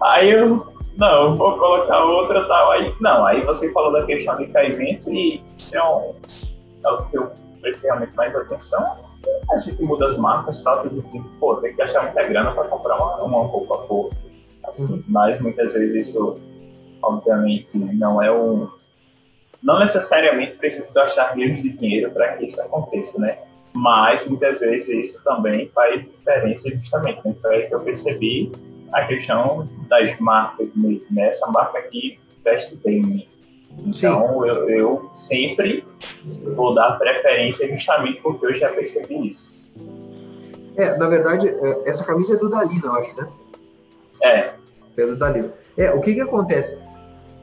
[0.00, 0.64] aí eu,
[0.96, 5.42] não, vou colocar outra tal, aí, não, aí você falou da questão de caimento e
[5.58, 6.12] isso é, um,
[6.84, 8.84] é o que eu prestei realmente mais atenção,
[9.50, 12.52] a gente muda as marcas e tal, tem que, pô, tem que achar muita grana
[12.52, 14.10] para comprar uma, uma roupa por
[14.64, 15.04] assim, uhum.
[15.08, 16.34] mas muitas vezes isso,
[17.02, 18.68] obviamente, não é um.
[19.62, 23.38] Não necessariamente precisa gastar rios de dinheiro para que isso aconteça, né?
[23.74, 27.20] Mas muitas vezes isso também faz diferença justamente.
[27.24, 27.34] Né?
[27.40, 28.52] Foi aí que eu percebi
[28.92, 31.28] a questão das marcas mesmo, né?
[31.28, 33.26] Essa marca aqui veste bem
[33.82, 35.84] então eu, eu, sempre
[36.54, 39.52] vou dar preferência justamente porque eu já percebi isso.
[40.76, 43.28] É, na verdade, é, essa camisa é do Dali, eu acho, né?
[44.22, 44.54] É.
[44.94, 45.50] Pedro Dali.
[45.76, 46.78] É, o que que acontece?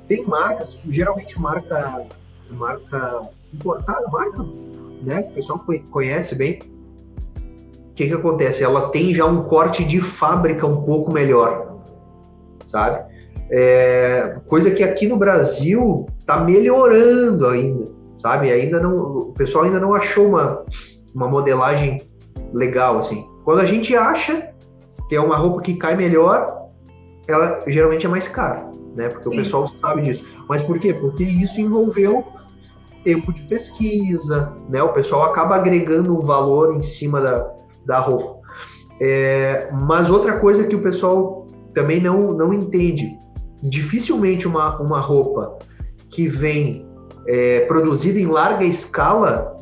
[0.08, 2.08] Tem marcas, geralmente marca,
[2.50, 4.44] marca importada, marca,
[5.02, 5.22] né?
[5.32, 6.60] O pessoal conhece bem.
[7.92, 8.64] O que que acontece?
[8.64, 11.78] Ela tem já um corte de fábrica um pouco melhor,
[12.66, 13.11] sabe?
[13.54, 17.91] É, coisa que aqui no Brasil está melhorando ainda,
[18.22, 18.49] sabe?
[18.49, 20.66] Ainda não, o pessoal ainda não achou uma,
[21.14, 21.97] uma modelagem
[22.54, 23.28] legal assim.
[23.43, 24.49] Quando a gente acha
[25.10, 26.70] que é uma roupa que cai melhor,
[27.28, 29.10] ela geralmente é mais cara, né?
[29.10, 29.36] Porque Sim.
[29.36, 30.24] o pessoal sabe disso.
[30.47, 30.93] Mas por quê?
[30.93, 32.26] Porque isso envolveu
[33.04, 34.82] tempo de pesquisa, né?
[34.82, 37.54] O pessoal acaba agregando um valor em cima da,
[37.86, 38.39] da roupa.
[39.02, 43.18] É, mas outra coisa que o pessoal também não, não entende,
[43.64, 45.57] dificilmente uma, uma roupa
[46.09, 46.88] que vem
[47.28, 49.55] é, produzida em larga escala,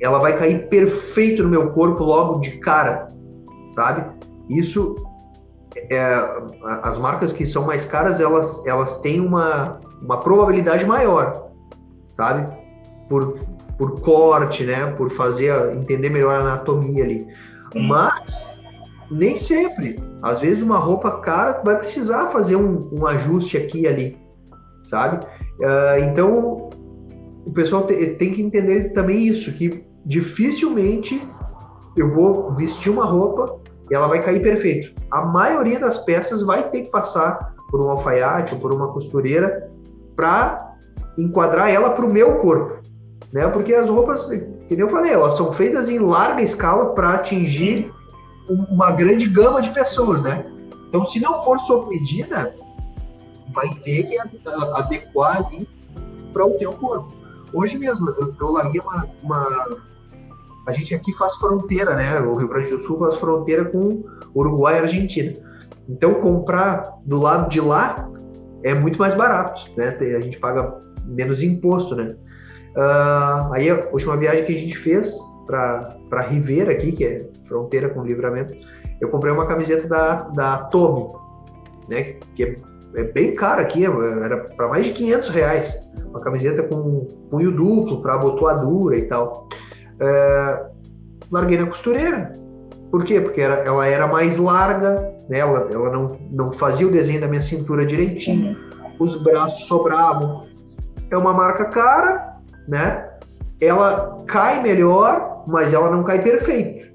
[0.00, 3.08] ela vai cair perfeito no meu corpo logo de cara,
[3.70, 4.04] sabe?
[4.50, 4.94] Isso,
[5.90, 6.04] é,
[6.82, 11.50] as marcas que são mais caras, elas, elas têm uma, uma probabilidade maior,
[12.16, 12.52] sabe?
[13.08, 13.38] Por,
[13.78, 14.86] por corte, né?
[14.96, 17.26] Por fazer, entender melhor a anatomia ali.
[17.74, 18.51] Mas,
[19.12, 19.96] nem sempre.
[20.22, 24.18] Às vezes uma roupa cara vai precisar fazer um, um ajuste aqui e ali,
[24.84, 25.24] sabe?
[25.60, 26.70] Uh, então,
[27.46, 31.22] o pessoal te, tem que entender também isso, que dificilmente
[31.96, 33.60] eu vou vestir uma roupa
[33.90, 34.92] e ela vai cair perfeito.
[35.10, 39.70] A maioria das peças vai ter que passar por um alfaiate ou por uma costureira
[40.16, 40.74] para
[41.18, 42.78] enquadrar ela para o meu corpo,
[43.32, 43.46] né?
[43.48, 47.92] Porque as roupas, que eu falei, elas são feitas em larga escala para atingir
[48.70, 50.46] uma grande gama de pessoas, né?
[50.88, 52.54] Então, se não for sob medida,
[53.52, 54.18] vai ter que
[54.74, 55.68] adequar ali
[56.32, 57.14] para o teu corpo.
[57.52, 58.06] Hoje mesmo,
[58.40, 59.78] eu, larguei uma, uma,
[60.66, 62.20] A gente aqui faz fronteira, né?
[62.20, 64.02] O Rio Grande do Sul faz fronteira com
[64.34, 65.32] Uruguai e Argentina.
[65.88, 68.08] Então, comprar do lado de lá
[68.62, 69.96] é muito mais barato, né?
[70.16, 72.16] A gente paga menos imposto, né?
[72.76, 77.88] Uh, aí, a última viagem que a gente fez para Rivera aqui, que é fronteira
[77.88, 78.54] com livramento,
[79.00, 81.08] eu comprei uma camiseta da, da Tommy,
[81.88, 82.02] né?
[82.34, 82.56] Que é
[82.94, 85.90] é bem caro aqui, era para mais de 500 reais.
[86.08, 89.48] Uma camiseta com punho duplo para abotoadura e tal.
[90.00, 90.66] É,
[91.30, 92.32] larguei na costureira.
[92.90, 93.20] Por quê?
[93.20, 95.38] Porque era, ela era mais larga, né?
[95.38, 98.54] ela, ela não, não fazia o desenho da minha cintura direitinho,
[98.98, 100.46] os braços sobravam.
[101.10, 102.36] É uma marca cara,
[102.68, 103.01] né?
[103.62, 106.92] Ela cai melhor, mas ela não cai perfeito.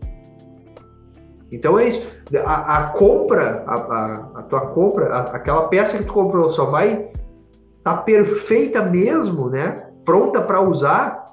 [1.51, 6.13] Então é isso a, a compra, a, a, a, tua compra, aquela peça que tu
[6.13, 7.09] comprou só vai
[7.83, 9.89] tá perfeita mesmo, né?
[10.03, 11.25] Pronta para usar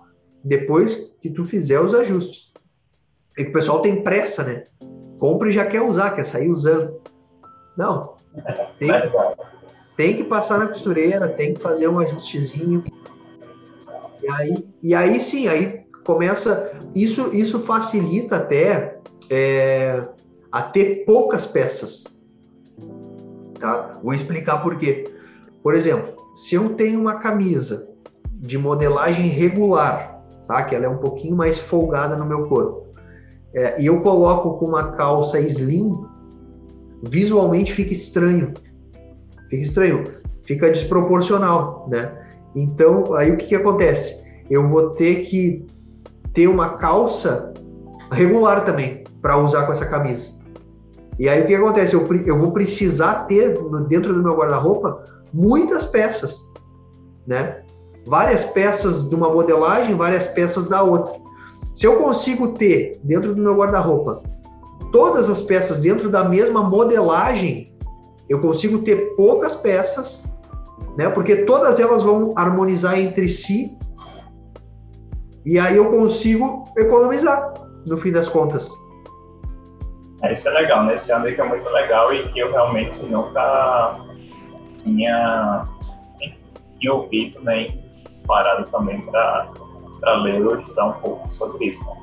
[0.44, 2.52] depois que tu fizer os ajustes.
[3.36, 4.62] E que o pessoal tem pressa, né?
[5.18, 7.00] compra e já quer usar, quer sair usando.
[7.76, 8.14] Não.
[8.78, 8.90] Tem,
[9.96, 12.82] tem que passar na costureira, tem que fazer um ajustezinho.
[14.24, 16.72] E aí, e aí sim, aí começa.
[16.94, 18.98] Isso, isso facilita até
[19.28, 20.02] é,
[20.50, 22.04] a ter poucas peças.
[23.60, 23.92] Tá?
[24.02, 25.04] Vou explicar por quê.
[25.62, 27.90] Por exemplo, se eu tenho uma camisa
[28.32, 30.62] de modelagem regular, tá?
[30.64, 32.86] que ela é um pouquinho mais folgada no meu corpo,
[33.54, 35.92] é, e eu coloco com uma calça slim,
[37.02, 38.52] visualmente fica estranho.
[39.50, 40.04] Fica estranho,
[40.42, 42.23] fica desproporcional, né?
[42.54, 44.24] Então, aí o que, que acontece?
[44.50, 45.66] Eu vou ter que
[46.32, 47.52] ter uma calça
[48.10, 50.34] regular também para usar com essa camisa.
[51.18, 51.94] E aí o que acontece?
[51.94, 55.02] Eu, eu vou precisar ter dentro do meu guarda-roupa
[55.32, 56.48] muitas peças,
[57.26, 57.62] né?
[58.06, 61.14] Várias peças de uma modelagem, várias peças da outra.
[61.74, 64.22] Se eu consigo ter dentro do meu guarda-roupa
[64.92, 67.74] todas as peças dentro da mesma modelagem,
[68.28, 70.22] eu consigo ter poucas peças,
[70.96, 71.08] né?
[71.10, 73.76] Porque todas elas vão harmonizar entre si.
[75.44, 77.52] E aí eu consigo economizar
[77.86, 78.70] no fim das contas.
[80.22, 80.94] É, isso é legal, né?
[80.94, 84.00] Esse ano que é muito legal e que eu realmente nunca
[84.82, 85.64] tinha,
[86.80, 87.84] tinha ouvido, nem né?
[88.26, 89.50] parado também para
[90.22, 91.84] ler ou estudar um pouco sobre isso.
[91.84, 91.96] Né?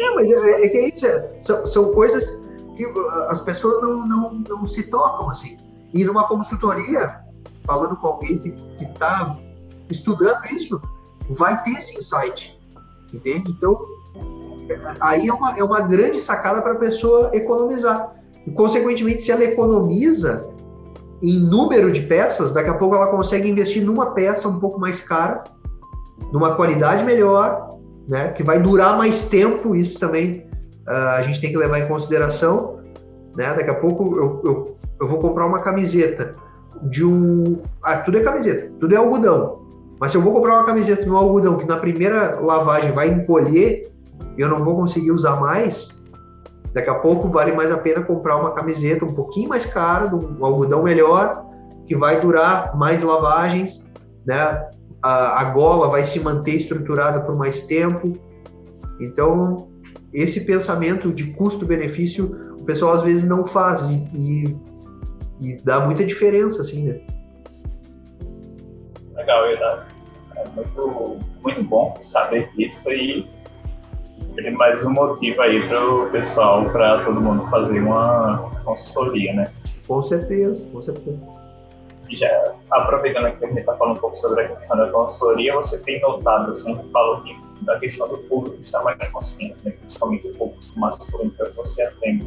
[0.00, 2.44] É, mas é, é que é isso, é, são, são coisas
[2.76, 2.84] que
[3.28, 5.56] as pessoas não, não, não se tocam assim.
[5.94, 7.23] E numa consultoria,
[7.66, 8.54] falando com alguém que
[8.84, 9.38] está
[9.90, 10.80] estudando isso,
[11.30, 12.58] vai ter esse insight,
[13.12, 13.50] entende?
[13.50, 13.78] Então,
[15.00, 18.12] aí é uma, é uma grande sacada para a pessoa economizar.
[18.46, 20.50] E, consequentemente, se ela economiza
[21.22, 25.00] em número de peças, daqui a pouco ela consegue investir numa peça um pouco mais
[25.00, 25.42] cara,
[26.32, 29.74] numa qualidade melhor, né, que vai durar mais tempo.
[29.74, 30.46] Isso também
[30.86, 32.80] uh, a gente tem que levar em consideração.
[33.34, 33.52] Né?
[33.54, 36.34] Daqui a pouco eu, eu, eu vou comprar uma camiseta
[36.84, 37.58] de um.
[37.82, 39.64] Ah, tudo é camiseta, tudo é algodão.
[40.00, 43.90] Mas se eu vou comprar uma camiseta no algodão que na primeira lavagem vai encolher
[44.36, 46.02] e eu não vou conseguir usar mais,
[46.72, 50.44] daqui a pouco vale mais a pena comprar uma camiseta um pouquinho mais cara, um
[50.44, 51.44] algodão melhor,
[51.86, 53.84] que vai durar mais lavagens,
[54.26, 54.68] né?
[55.02, 58.18] A, a gola vai se manter estruturada por mais tempo.
[59.00, 59.68] Então,
[60.12, 64.56] esse pensamento de custo-benefício, o pessoal às vezes não faz e, e
[65.64, 67.00] dá muita diferença, assim, né?
[69.14, 69.94] Legal, verdade.
[70.36, 73.26] É muito, muito bom saber disso e
[74.58, 79.44] mais um motivo aí para o pessoal, para todo mundo fazer uma consultoria, né?
[79.86, 81.20] Com certeza, com certeza.
[82.08, 82.28] E já
[82.70, 86.00] aproveitando que a gente está falando um pouco sobre a questão da consultoria, você tem
[86.00, 89.70] notado, assim, que falou que da questão do público estar mais consciente, né?
[89.72, 92.26] principalmente o público masculino que você atende.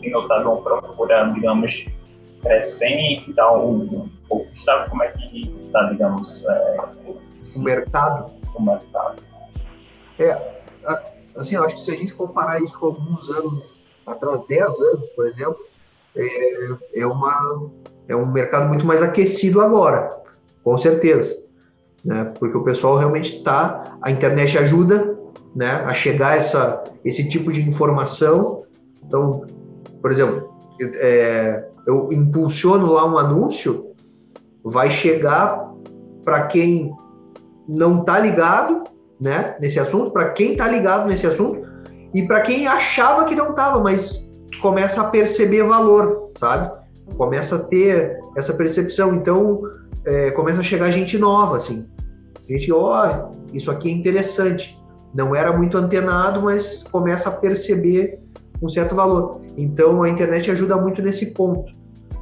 [0.00, 1.86] Tem notado uma procura, digamos,
[2.46, 6.76] crescente, tá um, pouco, sabe como é que está, digamos, é,
[7.56, 8.32] o mercado?
[8.54, 9.22] O mercado.
[10.18, 10.62] É,
[11.36, 15.26] assim, acho que se a gente comparar isso com alguns anos atrás, 10 anos, por
[15.26, 15.58] exemplo,
[16.14, 17.70] é, é, uma,
[18.08, 20.08] é um mercado muito mais aquecido agora,
[20.62, 21.44] com certeza.
[22.04, 22.32] Né?
[22.38, 25.18] Porque o pessoal realmente está, a internet ajuda
[25.54, 28.64] né, a chegar essa, esse tipo de informação.
[29.04, 29.44] Então,
[30.00, 33.92] por exemplo, é, eu impulsiono lá um anúncio,
[34.64, 35.72] vai chegar
[36.24, 36.92] para quem
[37.68, 38.84] não está ligado
[39.20, 41.66] né, nesse assunto, para quem está ligado nesse assunto
[42.12, 44.28] e para quem achava que não estava, mas
[44.60, 46.70] começa a perceber valor, sabe?
[47.16, 49.14] Começa a ter essa percepção.
[49.14, 49.62] Então,
[50.04, 51.86] é, começa a chegar gente nova, assim.
[52.48, 54.80] Gente, ó, oh, isso aqui é interessante.
[55.14, 58.18] Não era muito antenado, mas começa a perceber
[58.62, 59.40] um certo valor.
[59.56, 61.72] Então, a internet ajuda muito nesse ponto.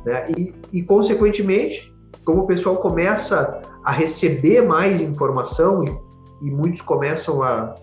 [0.05, 0.29] Né?
[0.37, 1.93] E, e, consequentemente,
[2.25, 6.05] como o pessoal começa a receber mais informação e
[6.45, 7.75] e muitos começam a,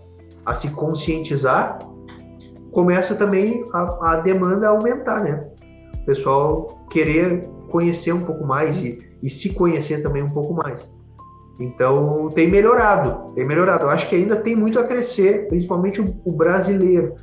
[0.46, 1.80] a se conscientizar,
[2.72, 5.48] começa também a, a demanda a aumentar, né?
[6.02, 10.92] O pessoal querer conhecer um pouco mais e, e se conhecer também um pouco mais.
[11.60, 13.86] Então tem melhorado, tem melhorado.
[13.86, 17.16] Eu acho que ainda tem muito a crescer, principalmente o, o brasileiro.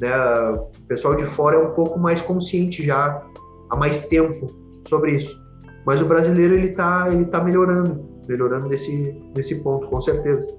[0.00, 0.10] Né?
[0.50, 3.24] O pessoal de fora é um pouco mais consciente já
[3.70, 4.46] há mais tempo
[4.88, 5.40] sobre isso.
[5.84, 10.58] Mas o brasileiro ele está ele tá melhorando melhorando nesse, nesse ponto, com certeza.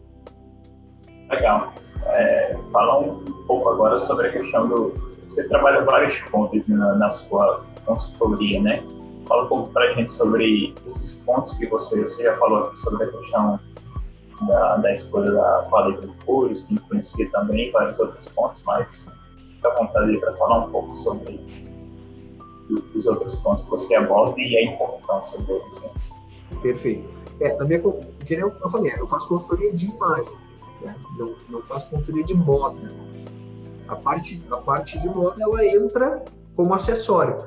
[1.29, 1.73] Legal.
[2.07, 4.93] É, um pouco agora sobre a questão do.
[5.27, 8.83] Você trabalha vários pontos na, na sua consultoria, né?
[9.27, 12.79] Fala um pouco para a gente sobre esses pontos que você, você já falou aqui
[12.79, 13.59] sobre a questão
[14.47, 19.67] da, da escolha da qualidade de cores, que influencia também vários outros pontos, mas fica
[19.67, 21.66] à vontade para falar um pouco sobre
[22.95, 25.81] os outros pontos que você aborda e a importância deles.
[25.81, 25.89] Né?
[26.61, 27.09] Perfeito.
[27.39, 30.33] É, na minha, que eu falei, eu faço consultoria de imagem,
[30.81, 30.95] né?
[31.17, 32.91] não, não faço consultoria de moda.
[33.87, 37.37] A parte, a parte de moda ela entra como acessório,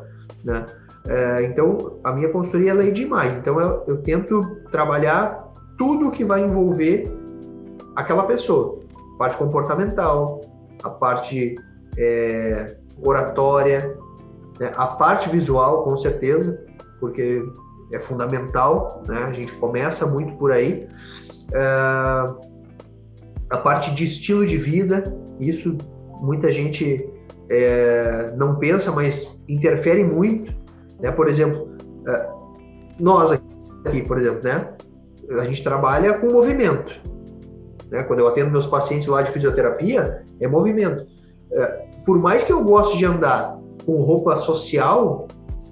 [0.44, 0.64] né?
[1.06, 5.48] É, então a minha consultoria é de imagem, então eu, eu tento trabalhar
[5.78, 7.10] tudo que vai envolver
[7.96, 8.80] aquela pessoa,
[9.18, 10.40] parte comportamental,
[10.82, 11.54] a parte
[11.98, 13.98] é, oratória,
[14.60, 14.72] né?
[14.76, 16.62] a parte visual, com certeza,
[17.00, 17.42] porque
[17.92, 19.24] é fundamental, né?
[19.24, 20.88] A gente começa muito por aí.
[21.52, 21.60] É,
[23.50, 25.02] a parte de estilo de vida,
[25.40, 25.76] isso
[26.20, 27.10] muita gente
[27.48, 30.54] é, não pensa, mas interfere muito,
[31.00, 31.10] né?
[31.10, 31.68] Por exemplo,
[32.06, 32.28] é,
[33.00, 33.32] nós
[33.84, 34.76] aqui, por exemplo, né?
[35.40, 37.00] A gente trabalha com movimento,
[37.90, 38.02] né?
[38.04, 41.06] Quando eu atendo meus pacientes lá de fisioterapia, é movimento.
[41.52, 41.66] É,
[42.06, 43.59] por mais que eu goste de andar
[43.90, 45.26] com roupa social,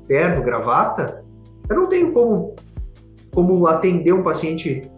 [0.09, 1.25] terno, gravata,
[1.71, 2.57] eu não tenho como,
[3.33, 4.91] como atender um paciente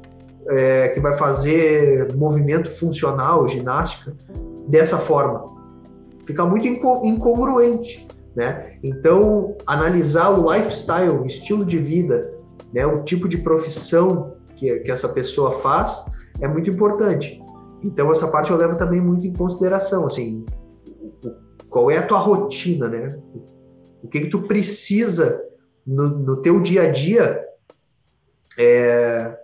[0.48, 4.16] é, que vai fazer movimento funcional, ginástica,
[4.68, 5.44] dessa forma.
[6.24, 8.78] Fica muito incongruente, né?
[8.82, 12.22] Então, analisar o lifestyle, o estilo de vida,
[12.72, 16.06] né, o tipo de profissão que, que essa pessoa faz,
[16.40, 17.38] é muito importante.
[17.82, 20.42] Então, essa parte eu levo também muito em consideração, assim,
[21.70, 23.18] qual é a tua rotina, né?
[24.02, 25.42] O que que tu precisa
[25.86, 27.42] no, no teu dia a dia
[28.58, 29.38] é,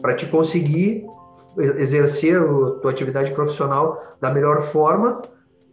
[0.00, 1.04] para te conseguir
[1.56, 5.20] exercer a tua atividade profissional da melhor forma,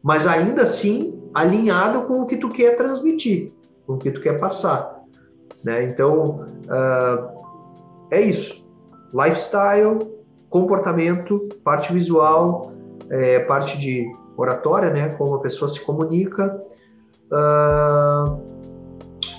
[0.03, 3.51] mas ainda assim alinhado com o que tu quer transmitir,
[3.85, 4.99] com o que tu quer passar,
[5.63, 5.83] né?
[5.83, 7.41] Então uh,
[8.11, 8.65] é isso,
[9.13, 9.99] lifestyle,
[10.49, 12.73] comportamento, parte visual,
[13.09, 14.11] é, parte de
[14.41, 15.09] oratória, né?
[15.09, 16.61] Como a pessoa se comunica.
[17.31, 18.61] Uh,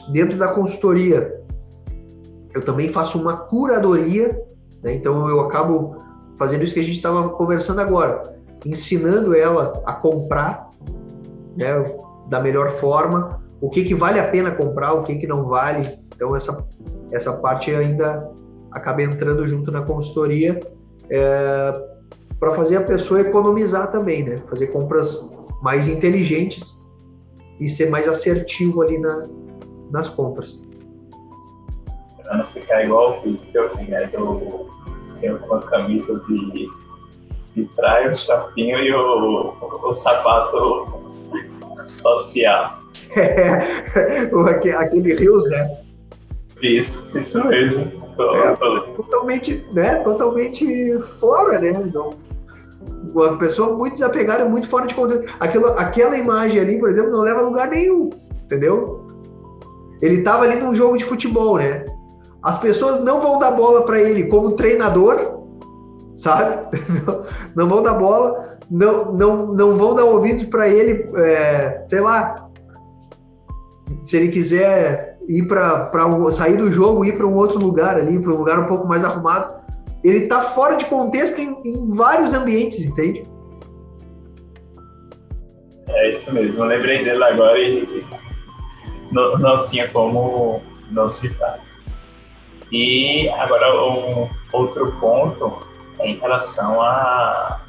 [0.09, 1.41] Dentro da consultoria,
[2.55, 4.39] eu também faço uma curadoria,
[4.83, 4.95] né?
[4.95, 5.97] então eu acabo
[6.37, 8.23] fazendo isso que a gente estava conversando agora,
[8.67, 10.69] ensinando ela a comprar
[11.57, 11.97] né,
[12.29, 15.89] da melhor forma, o que, que vale a pena comprar, o que, que não vale.
[16.15, 16.65] Então, essa,
[17.13, 18.29] essa parte ainda
[18.73, 20.59] acaba entrando junto na consultoria
[21.09, 21.92] é,
[22.43, 24.37] para fazer a pessoa economizar também, né?
[24.49, 25.25] fazer compras
[25.63, 26.77] mais inteligentes
[27.61, 29.29] e ser mais assertivo ali na,
[29.93, 30.61] nas compras.
[32.21, 34.69] Para não ficar igual o Victor, né, do,
[35.47, 36.69] com a camisa de,
[37.55, 39.55] de praia, o shortinho e o,
[39.89, 41.13] o sapato
[42.03, 42.83] social.
[44.65, 45.79] É, aquele Rios, né?
[46.61, 47.89] Isso, isso mesmo.
[48.17, 48.81] Tô, é, tô...
[48.95, 49.97] Totalmente, né?
[50.03, 51.73] Totalmente fora, né?
[51.93, 52.11] Não,
[53.15, 55.27] uma pessoa muito desapegada, muito fora de conteúdo.
[55.41, 58.11] Aquilo, aquela imagem ali, por exemplo, não leva a lugar nenhum,
[58.45, 59.07] entendeu?
[60.01, 61.85] Ele estava ali num jogo de futebol, né?
[62.43, 65.43] As pessoas não vão dar bola para ele como treinador,
[66.17, 66.77] sabe?
[67.55, 72.49] Não, vão dar bola, não, não, não vão dar ouvidos para ele, é, sei lá,
[74.05, 75.91] se ele quiser ir para
[76.33, 79.05] sair do jogo, ir para um outro lugar ali, para um lugar um pouco mais
[79.05, 79.62] arrumado,
[80.05, 83.23] ele está fora de contexto em, em vários ambientes, entende?
[85.89, 88.05] É isso mesmo, eu lembrei dele agora e
[89.11, 91.61] não, não tinha como não citar.
[92.71, 95.59] E agora um outro ponto
[96.01, 97.61] é em relação a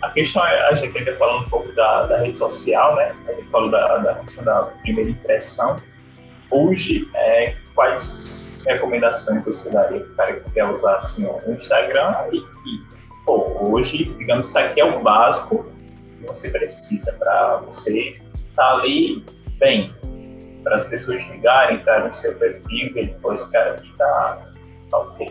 [0.00, 3.14] a questão, a gente ainda falando um pouco da, da rede social, né?
[3.26, 5.74] A gente falou da, da da primeira impressão.
[6.50, 12.14] Hoje, é, quais recomendações você daria para o cara que quer usar assim, o Instagram?
[12.32, 12.44] E, e
[13.24, 15.66] pô, hoje, digamos, isso aqui é o básico
[16.18, 18.22] que você precisa para você estar
[18.54, 19.24] tá ali
[19.58, 19.88] bem,
[20.62, 24.50] para as pessoas ligarem, entrar no seu perfil e depois, cara, aqui tá,
[24.90, 25.28] tá ok.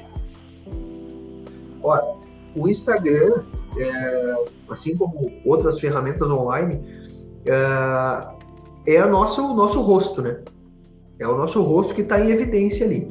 [1.84, 2.18] Olha,
[2.56, 3.46] o Instagram,
[3.78, 6.82] é, assim como outras ferramentas online,
[7.46, 10.40] é, é a nossa, o nosso rosto, né?
[11.20, 13.08] É o nosso rosto que está em evidência ali.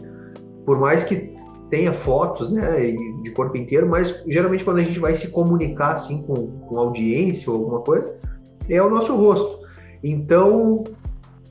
[0.65, 1.35] Por mais que
[1.71, 2.93] tenha fotos, né,
[3.23, 7.51] de corpo inteiro, mas geralmente quando a gente vai se comunicar assim com, com audiência
[7.51, 8.17] ou alguma coisa,
[8.69, 9.67] é o nosso rosto.
[10.03, 10.85] Então,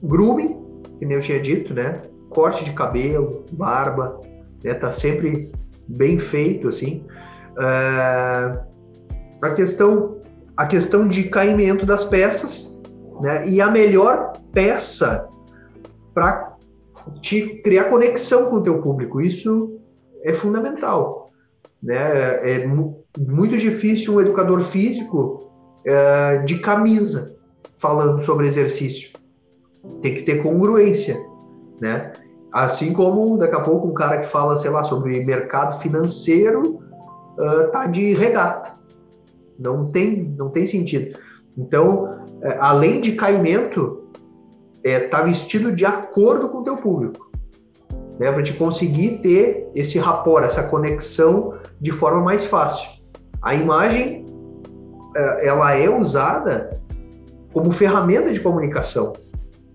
[0.01, 0.66] grooming
[0.99, 1.97] que nem eu tinha dito, né?
[2.30, 4.20] Corte de cabelo, barba,
[4.64, 4.74] né?
[4.74, 5.51] Tá sempre
[5.88, 7.06] bem feito, assim.
[7.58, 8.60] Uh,
[9.41, 10.18] a questão,
[10.58, 12.80] a questão de caimento das peças,
[13.22, 13.47] né?
[13.47, 15.30] E a melhor peça
[16.16, 16.55] para
[17.22, 19.78] te criar conexão com o teu público, isso
[20.24, 21.28] é fundamental,
[21.84, 22.53] né?
[22.53, 25.51] É muito difícil um educador físico
[25.86, 27.38] uh, de camisa,
[27.78, 29.11] falando sobre exercício.
[30.01, 31.24] Tem que ter congruência,
[31.80, 32.11] né?
[32.51, 36.80] Assim como daqui a pouco um cara que fala, sei lá, sobre mercado financeiro
[37.38, 38.74] uh, tá de regata.
[39.59, 41.20] Não tem, não tem sentido.
[41.57, 42.09] Então,
[42.41, 44.05] é, além de caimento,
[44.86, 47.31] é, tá vestido de acordo com o teu público.
[48.19, 52.89] Né, para te conseguir ter esse rapport, essa conexão de forma mais fácil.
[53.41, 54.25] A imagem,
[55.17, 56.79] é, ela é usada
[57.51, 59.11] como ferramenta de comunicação.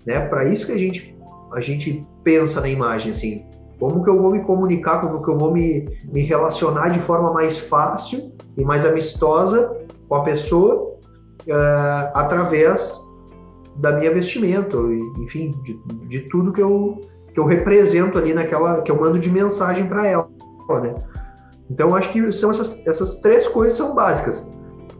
[0.06, 0.20] Né?
[0.20, 1.14] Para isso que a gente,
[1.52, 3.44] a gente pensa na imagem, assim,
[3.78, 7.32] como que eu vou me comunicar, como que eu vou me, me relacionar de forma
[7.32, 9.76] mais fácil e mais amistosa
[10.08, 10.96] com a pessoa
[11.46, 12.99] uh, através
[13.78, 14.76] da minha vestimenta,
[15.18, 17.00] enfim, de, de tudo que eu,
[17.32, 20.28] que eu represento ali naquela, que eu mando de mensagem para ela,
[20.82, 20.94] né?
[21.70, 24.46] Então, acho que são essas, essas três coisas são básicas.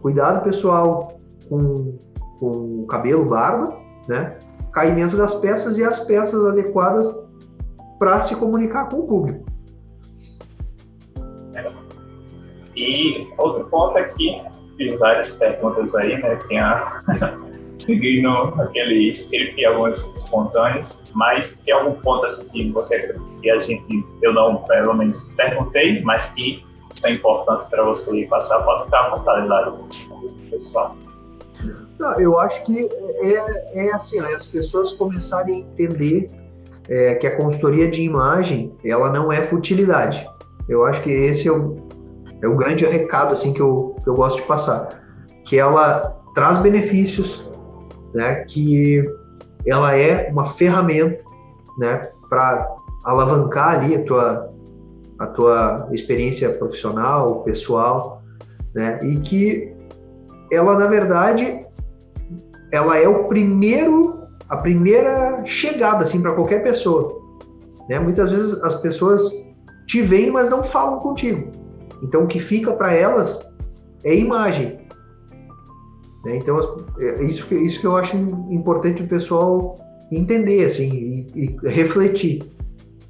[0.01, 1.17] Cuidado pessoal
[1.49, 1.97] com,
[2.39, 4.37] com cabelo, barba, né?
[4.71, 7.13] Caimento das peças e as peças adequadas
[7.99, 9.45] para se comunicar com o público.
[12.75, 14.37] E outro ponto aqui,
[14.97, 16.37] várias perguntas aí, né?
[16.37, 16.77] Tinha
[17.85, 18.29] seguindo
[18.61, 24.33] aquele script algumas espontâneas, mas tem algum ponto assim que você que a gente, eu
[24.33, 29.15] não, pelo menos perguntei, mas que isso é importante para você passar, pode ficar à
[29.15, 29.73] vontade lá
[30.49, 30.95] pessoal.
[31.99, 36.29] Não, eu acho que é, é assim, as pessoas começarem a entender
[36.89, 40.27] é, que a consultoria de imagem, ela não é futilidade.
[40.67, 41.77] Eu acho que esse é o,
[42.41, 44.89] é o grande recado assim que eu, que eu gosto de passar,
[45.45, 47.45] que ela traz benefícios,
[48.13, 49.03] né, que
[49.65, 51.23] ela é uma ferramenta,
[51.77, 52.67] né, para
[53.03, 54.51] alavancar ali a tua
[55.19, 58.23] a tua experiência profissional, pessoal,
[58.73, 59.71] né, e que
[60.51, 61.63] ela na verdade
[62.71, 67.21] ela é o primeiro a primeira chegada assim para qualquer pessoa,
[67.89, 67.99] né?
[67.99, 69.31] Muitas vezes as pessoas
[69.87, 71.49] te veem, mas não falam contigo.
[72.03, 73.49] Então o que fica para elas
[74.03, 74.80] é imagem.
[76.25, 76.37] Né?
[76.37, 76.59] Então
[76.99, 78.15] é isso que isso que eu acho
[78.49, 79.75] importante o pessoal
[80.11, 82.43] entender assim e, e refletir,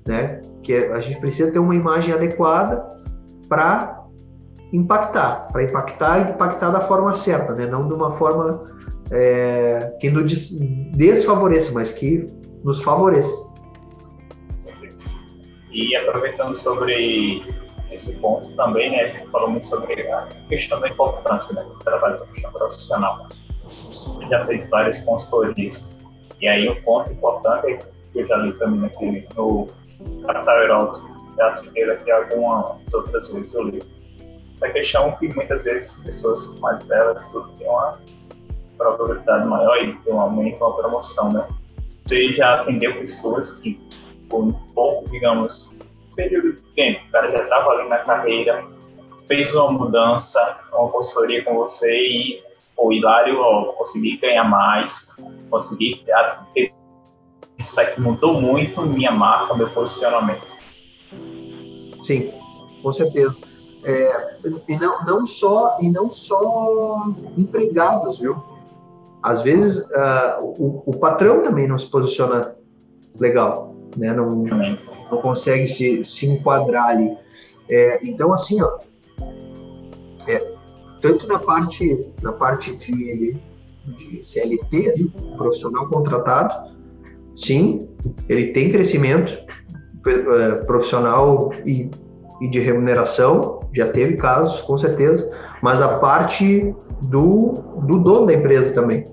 [0.08, 0.40] né?
[0.64, 2.88] Que a gente precisa ter uma imagem adequada
[3.50, 4.06] para
[4.72, 7.66] impactar, para impactar e impactar da forma certa, né?
[7.66, 8.64] Não de uma forma
[9.12, 10.52] é, que nos
[10.94, 12.26] desfavoreça, mas que
[12.64, 13.52] nos favoreça.
[15.72, 17.44] E aproveitando sobre
[17.92, 21.78] esse ponto também, né, a gente falou muito sobre a questão da importância né, do
[21.80, 22.18] trabalho
[22.54, 23.28] profissional.
[24.30, 25.90] Já fez várias consultorias.
[26.40, 29.68] E aí o ponto importante é que eu já li também aqui no
[30.26, 33.80] Capital Heraldo, já citei aqui algumas outras vezes eu li.
[34.62, 37.26] A questão que muitas vezes as pessoas mais velhas
[37.58, 37.94] têm uma
[38.78, 41.48] probabilidade maior de ter um aumento, uma promoção, né?
[42.06, 43.80] Você já atendeu pessoas que,
[44.30, 45.71] por um pouco, digamos,
[46.16, 48.66] período de tempo, o cara já estava ali na carreira,
[49.28, 52.44] fez uma mudança, uma consultoria com você e
[52.78, 55.16] o Hilário, ó, consegui ganhar mais,
[55.50, 56.72] consegui ter
[57.58, 60.48] isso aqui mudou muito minha marca, meu posicionamento.
[62.02, 62.34] Sim,
[62.82, 63.38] com certeza.
[63.84, 64.38] É,
[64.68, 67.06] e não, não só e não só
[67.38, 68.52] empregados, viu?
[69.22, 72.56] às vezes uh, o, o, patrão também não se posiciona
[73.20, 74.14] legal, né?
[74.14, 74.44] Não,
[75.12, 77.16] não consegue se, se enquadrar ali.
[77.70, 78.80] É, então, assim, ó,
[80.28, 80.54] é,
[81.02, 83.38] tanto na parte, na parte de,
[83.86, 86.74] de CLT, ali, profissional contratado,
[87.36, 87.90] sim,
[88.30, 89.46] ele tem crescimento
[90.08, 91.92] é, profissional e,
[92.42, 95.30] e de remuneração, já teve casos, com certeza,
[95.62, 97.54] mas a parte do,
[97.88, 99.06] do dono da empresa também,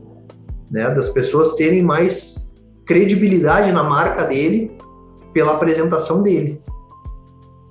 [0.70, 0.90] né?
[0.94, 2.50] Das pessoas terem mais
[2.86, 4.77] credibilidade na marca dele
[5.32, 6.62] pela apresentação dele,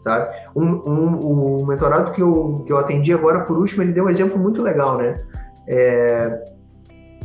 [0.01, 0.35] sabe?
[0.55, 4.09] Um, um, um mentorado que eu, que eu atendi agora por último, ele deu um
[4.09, 5.17] exemplo muito legal, né?
[5.67, 6.43] É,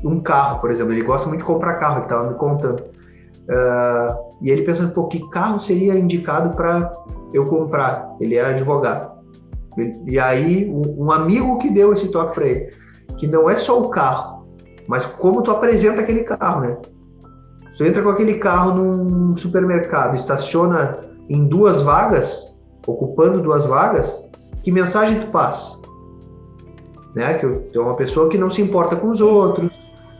[0.04, 2.80] um carro, por exemplo, ele gosta muito de comprar carro, ele estava me contando.
[3.42, 6.92] Uh, e ele pensando, pô, que carro seria indicado para
[7.32, 8.08] eu comprar?
[8.20, 9.12] Ele é advogado.
[10.06, 12.70] E aí, um amigo que deu esse toque para ele,
[13.18, 14.46] que não é só o carro,
[14.86, 16.76] mas como tu apresenta aquele carro, né?
[17.82, 22.56] Tu entra com aquele carro num supermercado, estaciona em duas vagas,
[22.86, 24.30] ocupando duas vagas,
[24.62, 25.82] que mensagem tu passa?
[27.12, 27.34] Né?
[27.38, 29.68] Que tu é uma pessoa que não se importa com os outros,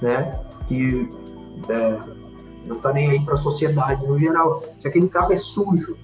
[0.03, 0.41] né?
[0.67, 1.09] Que
[1.69, 2.01] é,
[2.67, 4.61] não tá nem aí para a sociedade no geral.
[4.77, 5.97] Se aquele carro é sujo,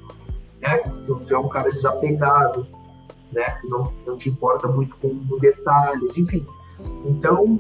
[0.62, 0.78] né?
[0.78, 2.68] Que tu é um cara desapegado,
[3.32, 3.59] né?
[3.64, 6.46] Não, não te importa muito com detalhes, enfim.
[7.04, 7.59] Então,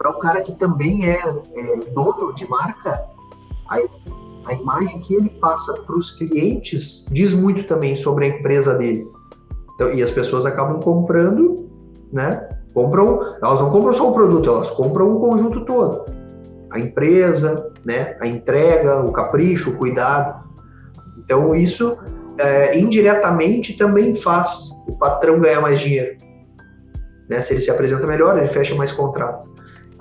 [0.00, 3.04] para o cara que também é, é, dono de marca,
[3.68, 3.76] a,
[4.46, 9.06] a imagem que ele passa para os clientes diz muito também sobre a empresa dele.
[9.74, 11.68] Então, e as pessoas acabam comprando,
[12.10, 12.48] né?
[12.72, 16.06] Compram, elas não compram só o produto, elas compram o conjunto todo.
[16.70, 18.16] A empresa, né?
[18.20, 20.48] A entrega, o capricho, o cuidado.
[21.18, 21.98] Então isso
[22.38, 26.16] é, indiretamente também faz o patrão ganhar mais dinheiro.
[27.28, 27.42] Né?
[27.42, 29.49] Se ele se apresenta melhor, ele fecha mais contrato.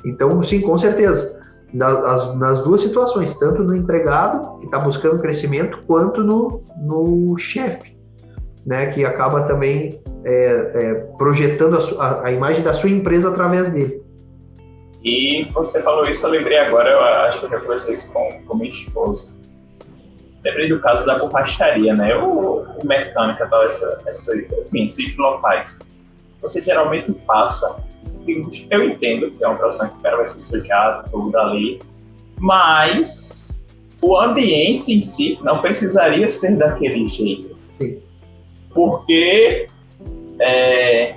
[0.06, 1.40] Então, sim, com certeza.
[1.74, 7.96] Nas, nas duas situações, tanto no empregado, que está buscando crescimento, quanto no, no chefe,
[8.66, 8.88] né?
[8.88, 14.02] que acaba também é, é, projetando a, a, a imagem da sua empresa através dele.
[15.04, 18.28] E você falou isso, eu lembrei agora, eu acho que eu já conversei isso com,
[18.46, 19.34] com minha esposa.
[20.44, 22.16] Lembrei do caso da borracharia, né?
[22.16, 25.80] O, o mecânica, tal, essa, essa, enfim, esses locais.
[26.42, 27.78] Você geralmente passa,
[28.70, 31.80] eu entendo que é uma profissão que o cara vai se sujar, tudo dali,
[32.40, 33.50] mas
[34.02, 37.56] o ambiente em si não precisaria ser daquele jeito.
[37.80, 38.00] Sim.
[38.74, 39.68] Porque
[40.40, 41.16] é,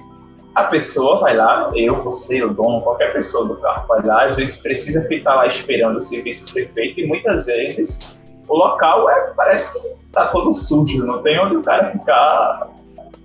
[0.55, 4.37] a pessoa vai lá, eu, você, o dono, qualquer pessoa do carro vai lá, às
[4.37, 9.33] vezes precisa ficar lá esperando o serviço ser feito e muitas vezes o local é,
[9.37, 12.69] parece que tá todo sujo, não tem onde o cara ficar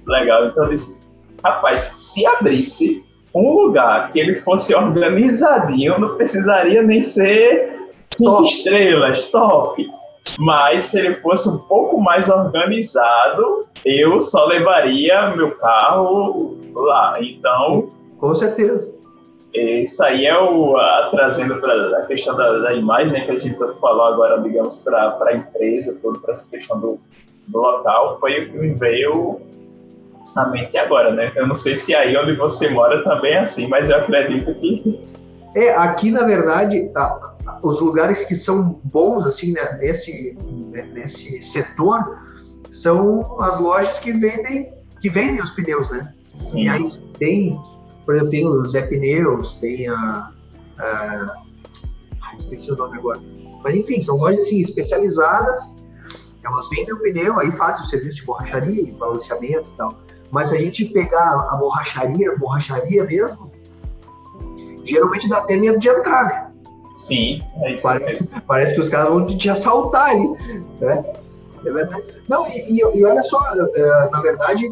[0.06, 0.46] legal.
[0.46, 1.00] Então eu disse,
[1.44, 3.04] rapaz, se abrisse
[3.38, 7.72] um lugar que ele fosse organizadinho, não precisaria nem ser
[8.18, 9.86] cinco estrelas, top.
[10.40, 17.14] Mas se ele fosse um pouco mais organizado, eu só levaria meu carro lá.
[17.22, 17.90] Então.
[18.20, 18.96] Com certeza.
[19.54, 20.76] Isso aí é o.
[20.78, 24.78] A, trazendo para a questão da, da, imagem, né, que a gente falou agora, digamos,
[24.78, 27.00] para a empresa, para essa questão do,
[27.48, 29.40] do local, foi o que me veio
[30.38, 31.34] na mente agora, né?
[31.36, 35.02] Eu não sei se aí onde você mora também é assim, mas eu acredito que.
[35.56, 36.92] É, aqui na verdade,
[37.64, 40.38] os lugares que são bons assim né, nesse
[40.72, 42.20] né, nesse setor
[42.70, 44.72] são as lojas que vendem
[45.02, 46.14] que vendem os pneus, né?
[46.30, 46.64] Sim.
[46.64, 46.84] E aí
[47.18, 47.60] tem,
[48.06, 50.32] por exemplo, tem o Zé Pneus, tem a,
[50.80, 51.36] a
[52.38, 53.20] esqueci o nome agora.
[53.64, 55.76] Mas enfim, são lojas assim especializadas.
[56.46, 60.07] Elas vendem o pneu, aí fazem o serviço de borracharia, balanceamento e tal.
[60.32, 63.52] Mas se a gente pegar a borracharia, a borracharia mesmo,
[64.84, 66.48] geralmente dá até medo de entrar, né?
[66.98, 68.42] Sim, é isso parece, mesmo.
[68.48, 70.36] Parece que os caras vão te assaltar aí,
[70.82, 71.06] né?
[71.66, 72.04] É verdade.
[72.28, 73.40] Não, e, e, e olha só,
[73.76, 74.66] é, na verdade,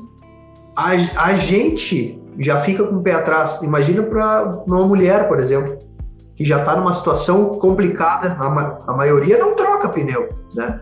[0.76, 0.92] a,
[1.24, 3.62] a gente já fica com o pé atrás.
[3.62, 5.78] Imagina para uma mulher, por exemplo,
[6.36, 10.82] que já está numa situação complicada, a, a maioria não troca pneu, né?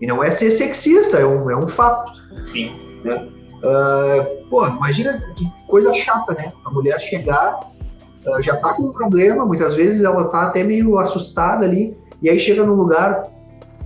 [0.00, 2.12] E não é ser sexista, é um, é um fato.
[2.44, 2.72] Sim.
[3.04, 3.33] Né?
[3.64, 6.52] Uh, pô, imagina que coisa chata, né?
[6.66, 7.60] A mulher chegar
[8.26, 12.28] uh, já tá com um problema, muitas vezes ela tá até meio assustada ali, e
[12.28, 13.22] aí chega num lugar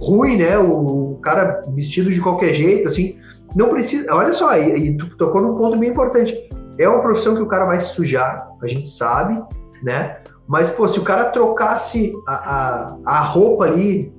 [0.01, 0.59] ruim, né?
[0.59, 3.17] O, o cara vestido de qualquer jeito, assim.
[3.55, 4.13] Não precisa.
[4.15, 6.37] Olha só, e, e tu tocou num ponto bem importante.
[6.79, 9.41] É uma profissão que o cara vai se sujar, a gente sabe,
[9.83, 10.19] né?
[10.47, 14.13] Mas, pô, se o cara trocasse a, a, a roupa ali,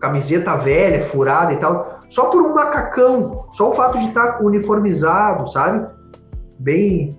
[0.00, 5.46] camiseta velha, furada e tal, só por um macacão, só o fato de estar uniformizado,
[5.48, 5.88] sabe?
[6.58, 7.18] Bem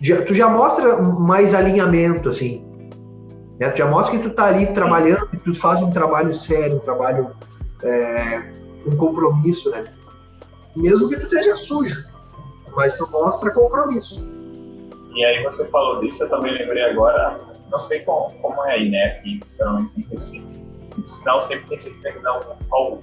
[0.00, 2.64] já, tu já mostra mais alinhamento, assim.
[3.58, 3.70] Né?
[3.70, 6.80] Tu já mostra que tu tá ali trabalhando, que tu faz um trabalho sério, um
[6.80, 7.30] trabalho
[7.82, 8.52] é,
[8.86, 9.84] um compromisso, né?
[10.74, 12.04] Mesmo que tu esteja sujo,
[12.74, 14.28] mas tu mostra compromisso.
[15.14, 17.36] E aí você falou disso, eu também lembrei agora,
[17.70, 20.64] não sei como, como é aí, né, aqui, pelo menos em Recife.
[20.96, 22.98] No sinal sempre tem que dar um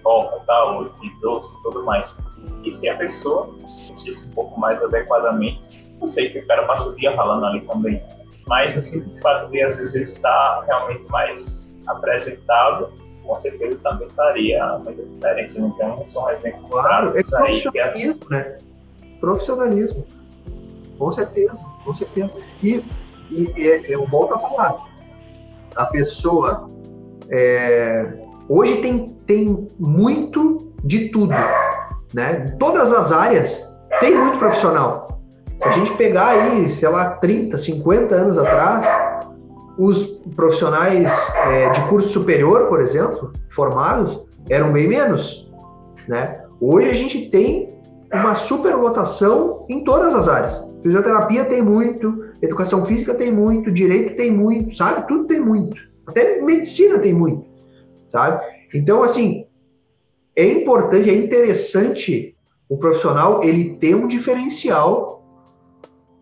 [0.00, 2.18] volta, tal, de doce e tudo mais.
[2.64, 3.54] E se a pessoa
[3.88, 7.60] vestisse um pouco mais adequadamente, eu sei que o cara passa o dia falando ali
[7.62, 8.02] também.
[8.48, 12.92] Mas, assim, o fato de às vezes ele estar realmente mais apresentado,
[13.24, 15.60] com certeza também faria muita diferença.
[15.60, 18.58] Então, são exemplos claro, é profissionalismo, aí, né?
[19.20, 20.06] Profissionalismo.
[20.98, 22.34] Com certeza, com certeza.
[22.62, 22.84] E,
[23.30, 24.86] e, e eu volto a falar,
[25.76, 26.68] a pessoa
[27.30, 31.34] é, hoje tem, tem muito de tudo,
[32.12, 32.52] né?
[32.52, 35.20] Em todas as áreas tem muito profissional.
[35.62, 38.86] Se a gente pegar aí, sei lá, 30, 50 anos atrás,
[39.78, 41.10] os profissionais
[41.46, 45.50] é, de curso superior, por exemplo, formados, eram bem menos.
[46.08, 46.42] Né?
[46.60, 47.78] Hoje a gente tem
[48.12, 50.64] uma superlotação em todas as áreas.
[50.82, 55.06] Fisioterapia tem muito, educação física tem muito, direito tem muito, sabe?
[55.08, 55.76] Tudo tem muito.
[56.06, 57.46] Até medicina tem muito,
[58.14, 58.40] sabe?
[58.72, 59.44] Então, assim,
[60.36, 62.36] é importante, é interessante
[62.68, 65.20] o profissional ele ter um diferencial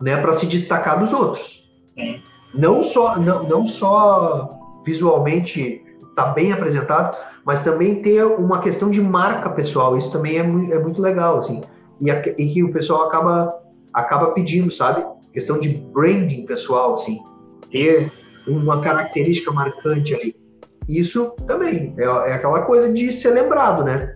[0.01, 1.63] né, para se destacar dos outros.
[1.95, 2.19] Sim.
[2.55, 4.49] não só não, não só
[4.83, 7.15] visualmente está bem apresentado,
[7.45, 9.95] mas também ter uma questão de marca pessoal.
[9.95, 11.61] Isso também é, muito, é muito legal, assim.
[12.01, 13.61] E, a, e, que o pessoal acaba,
[13.93, 15.05] acaba pedindo, sabe?
[15.31, 17.19] Questão de branding pessoal, assim.
[17.71, 18.11] Ter
[18.47, 20.42] uma característica marcante ali.
[20.87, 24.15] Isso também é, é aquela coisa de ser lembrado, né?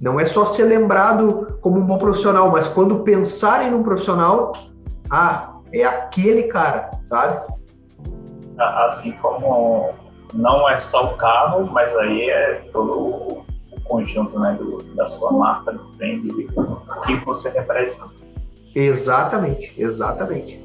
[0.00, 4.52] Não é só ser lembrado como um bom profissional, mas quando pensarem num profissional,
[5.10, 7.52] ah, é aquele cara, sabe?
[8.58, 9.90] Assim como
[10.34, 15.32] não é só o carro, mas aí é todo o conjunto né, do, da sua
[15.32, 16.22] marca, do brand,
[17.04, 18.10] que você representa.
[18.74, 20.64] Exatamente, exatamente.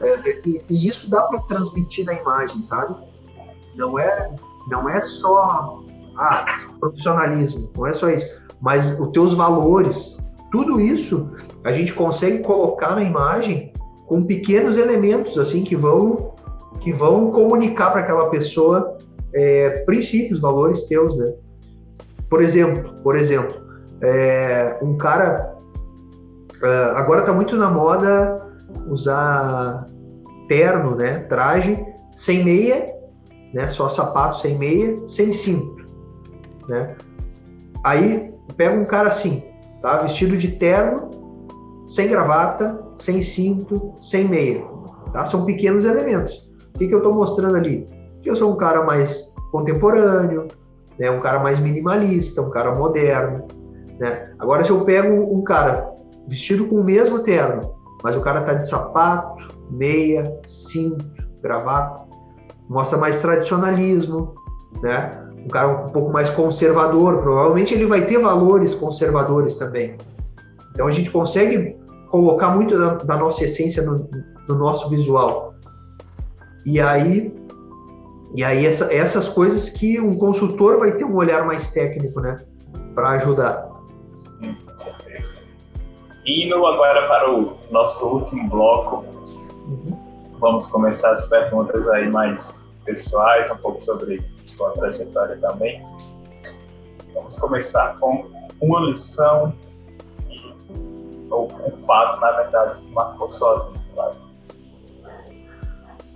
[0.00, 2.94] É, e, e, isso dá para transmitir na imagem, sabe?
[3.76, 4.36] Não é,
[4.68, 5.80] não é só
[6.18, 6.44] ah,
[6.78, 8.26] profissionalismo, não é só isso,
[8.60, 10.18] mas os teus valores,
[10.50, 11.30] tudo isso
[11.64, 13.72] a gente consegue colocar na imagem
[14.06, 16.34] com pequenos elementos assim que vão
[16.80, 18.96] que vão comunicar para aquela pessoa
[19.34, 21.34] é, princípios, valores teus, né?
[22.28, 23.54] Por exemplo, por exemplo,
[24.02, 25.56] é, um cara
[26.62, 28.40] uh, agora está muito na moda
[28.86, 29.86] usar
[30.48, 31.20] terno, né?
[31.28, 32.94] Traje sem meia,
[33.52, 33.68] né?
[33.68, 35.84] Só sapato sem meia, sem cinto,
[36.68, 36.96] né?
[37.84, 39.42] Aí pega um cara assim,
[39.80, 39.98] tá?
[39.98, 41.08] Vestido de terno,
[41.86, 44.64] sem gravata, sem cinto, sem meia,
[45.12, 45.24] tá?
[45.24, 46.50] São pequenos elementos.
[46.74, 47.86] O que, que eu estou mostrando ali?
[48.22, 50.48] Que eu sou um cara mais contemporâneo,
[50.98, 51.10] né?
[51.10, 53.46] Um cara mais minimalista, um cara moderno,
[53.98, 54.32] né?
[54.38, 55.92] Agora se eu pego um cara
[56.28, 61.04] vestido com o mesmo terno, mas o cara tá de sapato, meia, cinto,
[61.42, 62.09] gravata,
[62.70, 64.32] mostra mais tradicionalismo,
[64.80, 65.28] né?
[65.44, 69.98] Um cara um pouco mais conservador, provavelmente ele vai ter valores conservadores também.
[70.70, 71.76] Então a gente consegue
[72.10, 74.08] colocar muito da, da nossa essência no,
[74.48, 75.54] no, nosso visual.
[76.64, 77.34] E aí,
[78.36, 82.36] e aí essa, essas coisas que um consultor vai ter um olhar mais técnico, né,
[82.94, 83.68] para ajudar.
[84.40, 85.32] Sim, com certeza.
[86.24, 89.04] Indo agora para o nosso último bloco,
[89.66, 89.98] uhum.
[90.38, 92.59] vamos começar as perguntas aí mais
[92.90, 95.84] pessoais, um pouco sobre sua trajetória também.
[97.14, 98.28] Vamos começar com
[98.60, 99.54] uma lição
[101.30, 104.16] ou um fato, na verdade, que marcou sua vida, claro.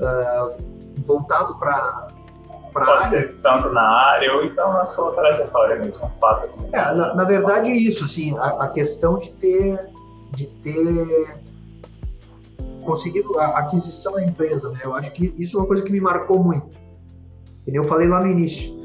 [0.01, 2.09] Uh, voltado para
[2.73, 3.07] Pode área.
[3.07, 6.69] ser tanto na área ou então na sua trajetória mesmo, um fato assim.
[6.73, 9.93] É, na, na verdade isso, assim, a, a, questão de ter
[10.33, 11.44] de ter
[12.85, 14.81] conseguido a aquisição da empresa, né?
[14.85, 16.77] Eu acho que isso é uma coisa que me marcou muito.
[17.67, 18.79] E eu falei lá no início,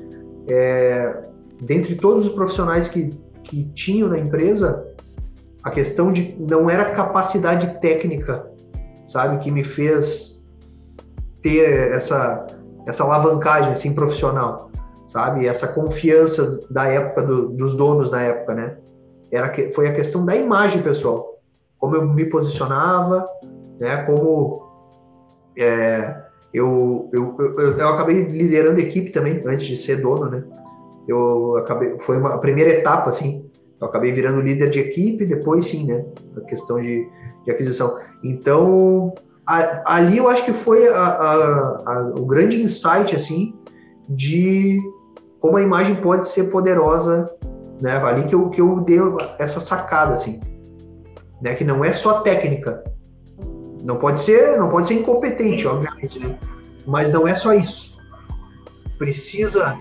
[0.50, 1.30] é,
[1.62, 3.10] dentre todos os profissionais que,
[3.44, 4.88] que tinham na empresa,
[5.64, 8.50] a questão de não era capacidade técnica,
[9.08, 10.42] sabe, que me fez
[11.42, 12.48] ter essa
[12.88, 14.72] essa alavancagem assim profissional,
[15.08, 18.78] sabe, essa confiança da época do, dos donos na época, né?
[19.32, 21.40] Era que foi a questão da imagem pessoal,
[21.78, 23.26] como eu me posicionava,
[23.80, 24.04] né?
[24.04, 24.68] Como
[25.58, 26.24] é,
[26.54, 30.44] eu, eu, eu, eu, acabei liderando equipe também antes de ser dono, né?
[31.08, 33.50] Eu acabei foi uma a primeira etapa assim
[33.80, 36.06] eu acabei virando líder de equipe, depois sim, né?
[36.36, 37.08] A questão de,
[37.46, 37.98] de aquisição.
[38.24, 39.14] Então,
[39.48, 43.56] a, ali eu acho que foi a, a, o grande insight, assim,
[44.10, 44.78] de
[45.40, 47.34] como a imagem pode ser poderosa,
[47.82, 47.96] né?
[47.98, 49.00] Ali que eu, que eu dei
[49.40, 50.42] essa sacada, assim,
[51.42, 51.56] né?
[51.56, 52.84] Que não é só técnica.
[53.84, 56.38] Não pode ser, não pode ser incompetente, obviamente, né?
[56.86, 57.98] Mas não é só isso.
[58.98, 59.78] Precisa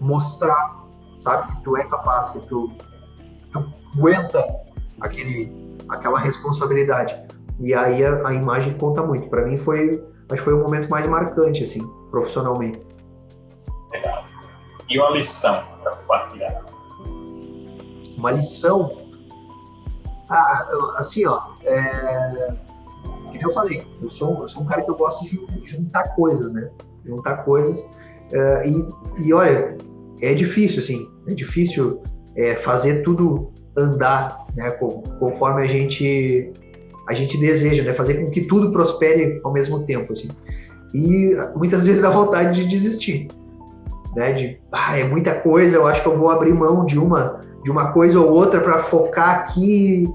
[0.00, 0.84] mostrar,
[1.20, 2.70] sabe, que tu é capaz, que tu
[3.54, 4.44] aguenta
[5.00, 7.16] aquele, aquela responsabilidade.
[7.60, 9.28] E aí a, a imagem conta muito.
[9.28, 12.80] Para mim foi, acho que foi o momento mais marcante, assim, profissionalmente.
[13.92, 14.24] Legal.
[14.88, 16.64] E uma lição para compartilhar?
[18.16, 18.90] Uma lição?
[20.30, 20.66] Ah,
[20.96, 22.61] assim, ó, é...
[23.38, 26.52] que eu falei, eu sou, eu sou um cara que eu gosto de juntar coisas,
[26.52, 26.70] né?
[27.04, 27.84] Juntar coisas.
[28.32, 28.88] É, e,
[29.26, 29.76] e olha,
[30.22, 32.00] é difícil, assim, é difícil
[32.36, 34.70] é, fazer tudo andar, né,
[35.18, 36.52] conforme a gente
[37.08, 40.28] a gente deseja, né, fazer com que tudo prospere ao mesmo tempo, assim.
[40.94, 43.28] E muitas vezes dá vontade de desistir,
[44.14, 47.40] né, de ah, é muita coisa, eu acho que eu vou abrir mão de uma
[47.64, 50.08] de uma coisa ou outra para focar aqui,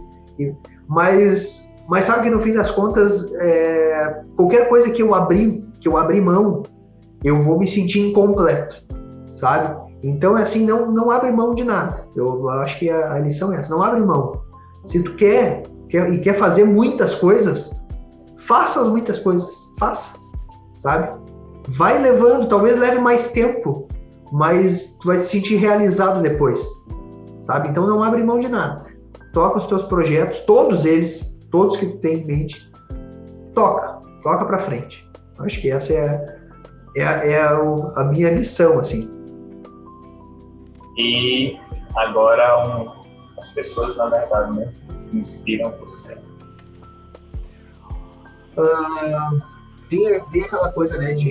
[0.88, 5.88] mas mas sabe que no fim das contas é, qualquer coisa que eu abrir que
[5.88, 6.64] eu abrir mão,
[7.24, 8.84] eu vou me sentir incompleto,
[9.36, 9.76] sabe?
[10.04, 12.06] Então, é assim, não, não abre mão de nada.
[12.16, 14.42] Eu acho que a, a lição é essa, não abre mão.
[14.86, 17.72] Se tu quer, quer e quer fazer muitas coisas,
[18.38, 20.16] faça as muitas coisas, faça.
[20.80, 21.18] sabe?
[21.70, 23.88] Vai levando, talvez leve mais tempo,
[24.32, 26.66] mas tu vai te sentir realizado depois,
[27.42, 27.70] sabe?
[27.70, 28.86] Então não abre mão de nada.
[29.34, 32.72] Toca os teus projetos, todos eles, todos que tu tem em mente,
[33.54, 35.08] toca, toca para frente.
[35.39, 36.39] Acho que essa é,
[36.95, 37.58] é, é a,
[37.95, 39.10] a minha lição, assim.
[40.98, 41.58] E
[41.95, 42.91] agora um,
[43.38, 44.74] as pessoas, na verdade, né,
[45.14, 46.18] inspiram você.
[48.58, 49.39] Uh,
[49.89, 51.30] tem, tem aquela coisa, né, de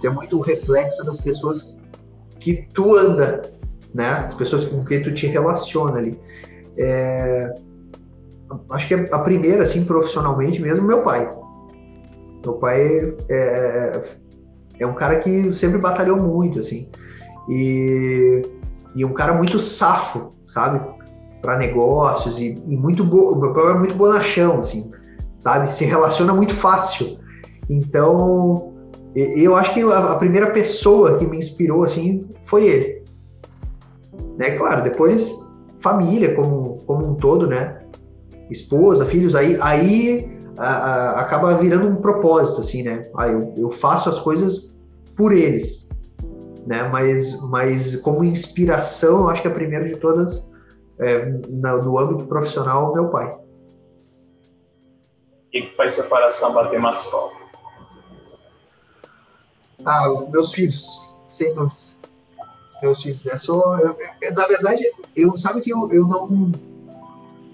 [0.00, 1.78] ter muito reflexo das pessoas
[2.40, 3.42] que tu anda,
[3.94, 6.20] né, as pessoas com quem tu te relaciona ali.
[6.78, 7.54] É,
[8.70, 11.28] acho que a primeira, assim, profissionalmente mesmo, meu pai.
[12.44, 14.02] Meu pai é, é,
[14.80, 16.88] é um cara que sempre batalhou muito, assim.
[17.48, 18.42] E,
[18.94, 20.80] e um cara muito safo, sabe?
[21.42, 23.36] Para negócios e, e muito bom.
[23.36, 24.90] Meu pai é muito bonachão, assim,
[25.38, 25.70] sabe?
[25.70, 27.18] Se relaciona muito fácil.
[27.68, 28.74] Então,
[29.14, 33.04] eu acho que a primeira pessoa que me inspirou, assim, foi ele.
[34.38, 34.50] Né?
[34.52, 35.34] Claro, depois
[35.78, 37.80] família como, como um todo, né?
[38.50, 43.02] Esposa, filhos, aí, aí a, a, acaba virando um propósito, assim, né?
[43.16, 44.76] Ah, eu, eu faço as coisas
[45.16, 45.88] por eles,
[46.66, 46.88] né?
[46.88, 50.48] Mas, mas como inspiração, eu acho que a primeira de todas,
[50.98, 53.30] é, no, no âmbito profissional, meu pai.
[55.46, 57.36] O que faz seu coração bater mais forte?
[59.84, 60.86] Ah, meus filhos,
[61.28, 61.86] sem dúvida.
[62.82, 63.24] Meus filhos.
[63.26, 64.82] É só, eu, eu, na verdade,
[65.14, 66.52] eu sabe que eu, eu não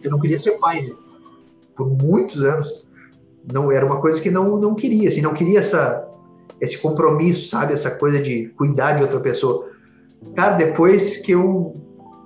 [0.02, 0.94] eu não queria ser pai, né?
[1.76, 2.86] Por muitos anos.
[3.52, 6.08] Não era uma coisa que não não queria, assim, não queria essa
[6.60, 7.72] esse compromisso, sabe?
[7.72, 9.66] Essa coisa de cuidar de outra pessoa.
[10.36, 11.74] Cara, depois que eu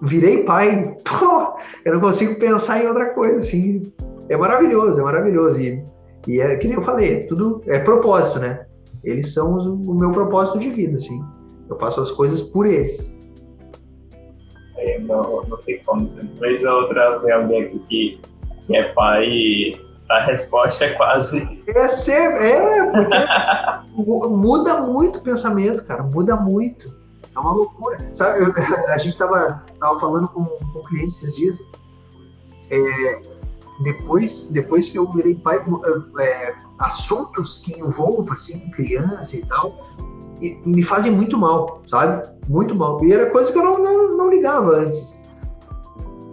[0.03, 3.93] virei pai, pô, eu não consigo pensar em outra coisa, assim.
[4.29, 5.61] É maravilhoso, é maravilhoso.
[5.61, 5.83] E,
[6.29, 8.67] e é que nem eu falei, é tudo é propósito, né?
[9.05, 11.25] Eles são os, o meu propósito de vida, assim.
[11.71, 13.11] Eu faço as coisas por eles.
[14.87, 16.09] É, não, não tem como.
[16.39, 18.21] Vez ou outra ver alguém aqui que,
[18.63, 21.63] que é pai e a resposta é quase.
[21.67, 26.95] É, ser, é porque muda muito o pensamento, cara, muda muito.
[27.35, 27.99] É uma loucura.
[28.15, 28.53] Sabe, eu,
[28.89, 31.61] a gente tava, tava falando com, com um cliente esses dias.
[32.71, 33.37] É,
[33.83, 35.59] depois, depois que eu virei pai,
[36.21, 39.79] é, assuntos que envolvam assim, criança e tal,
[40.41, 42.29] e me fazem muito mal, sabe?
[42.49, 43.03] Muito mal.
[43.05, 45.17] E era coisa que eu não, não, não ligava antes.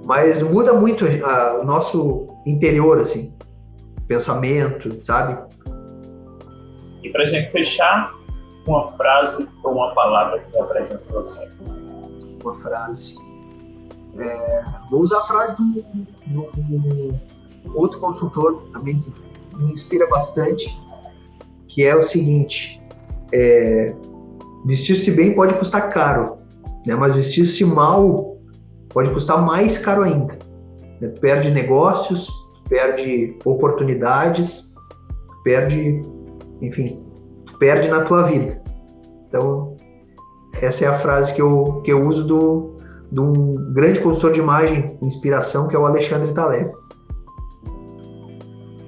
[0.06, 3.34] Mas muda muito o nosso interior, assim
[4.08, 5.38] pensamento, sabe?
[7.02, 8.14] E para gente fechar,
[8.68, 11.50] uma frase ou uma palavra que representa você.
[12.44, 13.18] Uma frase.
[14.18, 15.82] É, vou usar a frase do,
[16.28, 17.20] do, do,
[17.76, 19.12] outro consultor também que
[19.58, 20.70] me inspira bastante,
[21.68, 22.82] que é o seguinte:
[23.34, 23.96] é,
[24.66, 26.38] vestir-se bem pode custar caro,
[26.86, 26.96] né?
[26.96, 28.38] mas vestir-se mal
[28.90, 30.38] pode custar mais caro ainda.
[31.02, 31.10] Né?
[31.20, 32.30] Perde negócios,
[32.70, 34.72] perde oportunidades,
[35.44, 36.02] perde,
[36.62, 37.04] enfim,
[37.60, 38.62] perde na tua vida.
[39.28, 39.76] Então,
[40.62, 42.78] essa é a frase que eu, que eu uso do,
[43.12, 46.72] de um grande consultor de imagem, inspiração, que é o Alexandre Taleb.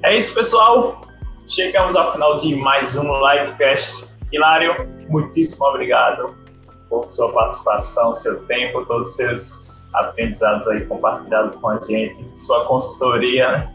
[0.04, 1.02] É isso, pessoal.
[1.48, 4.05] Chegamos ao final de mais um livecast.
[4.32, 4.76] Hilário,
[5.10, 6.36] muitíssimo obrigado
[6.90, 12.66] por sua participação, seu tempo, todos os seus aprendizados aí compartilhados com a gente, sua
[12.66, 13.74] consultoria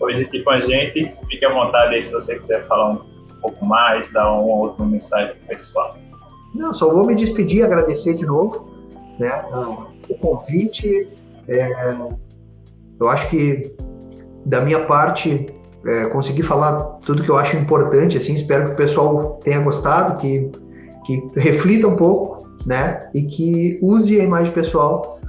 [0.00, 1.12] hoje aqui com a gente.
[1.28, 3.00] Fique à vontade aí se você quiser falar um
[3.40, 5.96] pouco mais, dar uma outra mensagem para o pessoal.
[6.54, 8.70] Não, só vou me despedir, agradecer de novo
[9.18, 9.30] né,
[10.08, 11.12] o convite.
[11.48, 11.96] É,
[13.00, 13.74] eu acho que
[14.46, 15.46] da minha parte
[15.86, 18.16] é, consegui falar tudo que eu acho importante.
[18.16, 20.50] Assim, espero que o pessoal tenha gostado, que
[21.06, 23.08] que reflita um pouco, né?
[23.14, 25.20] E que use a imagem pessoal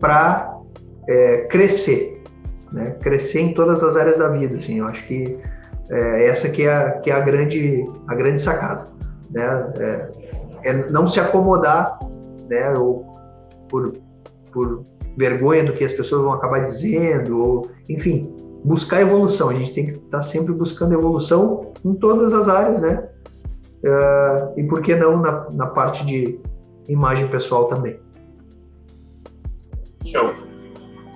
[0.00, 0.58] para
[1.06, 2.22] é, crescer,
[2.72, 2.92] né?
[3.02, 4.78] Crescer em todas as áreas da vida, assim.
[4.78, 5.38] Eu acho que
[5.90, 8.84] é, essa que é, a, que é a grande a grande sacada,
[9.30, 9.70] né?
[9.76, 10.12] É,
[10.64, 11.98] é não se acomodar,
[12.48, 12.72] né?
[12.78, 13.06] Ou
[13.68, 13.98] por,
[14.50, 14.82] por
[15.18, 19.48] vergonha do que as pessoas vão acabar dizendo, ou enfim, buscar evolução.
[19.48, 23.08] A gente tem que estar tá sempre buscando evolução em todas as áreas, né?
[23.84, 26.40] Uh, e por que não na, na parte de
[26.88, 28.00] imagem pessoal também.
[30.04, 30.34] Show.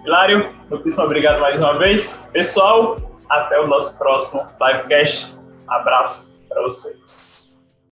[0.04, 2.28] Hilário, muitíssimo obrigado mais uma vez.
[2.32, 2.96] Pessoal,
[3.28, 5.36] até o nosso próximo livecast.
[5.68, 7.31] Abraço para vocês.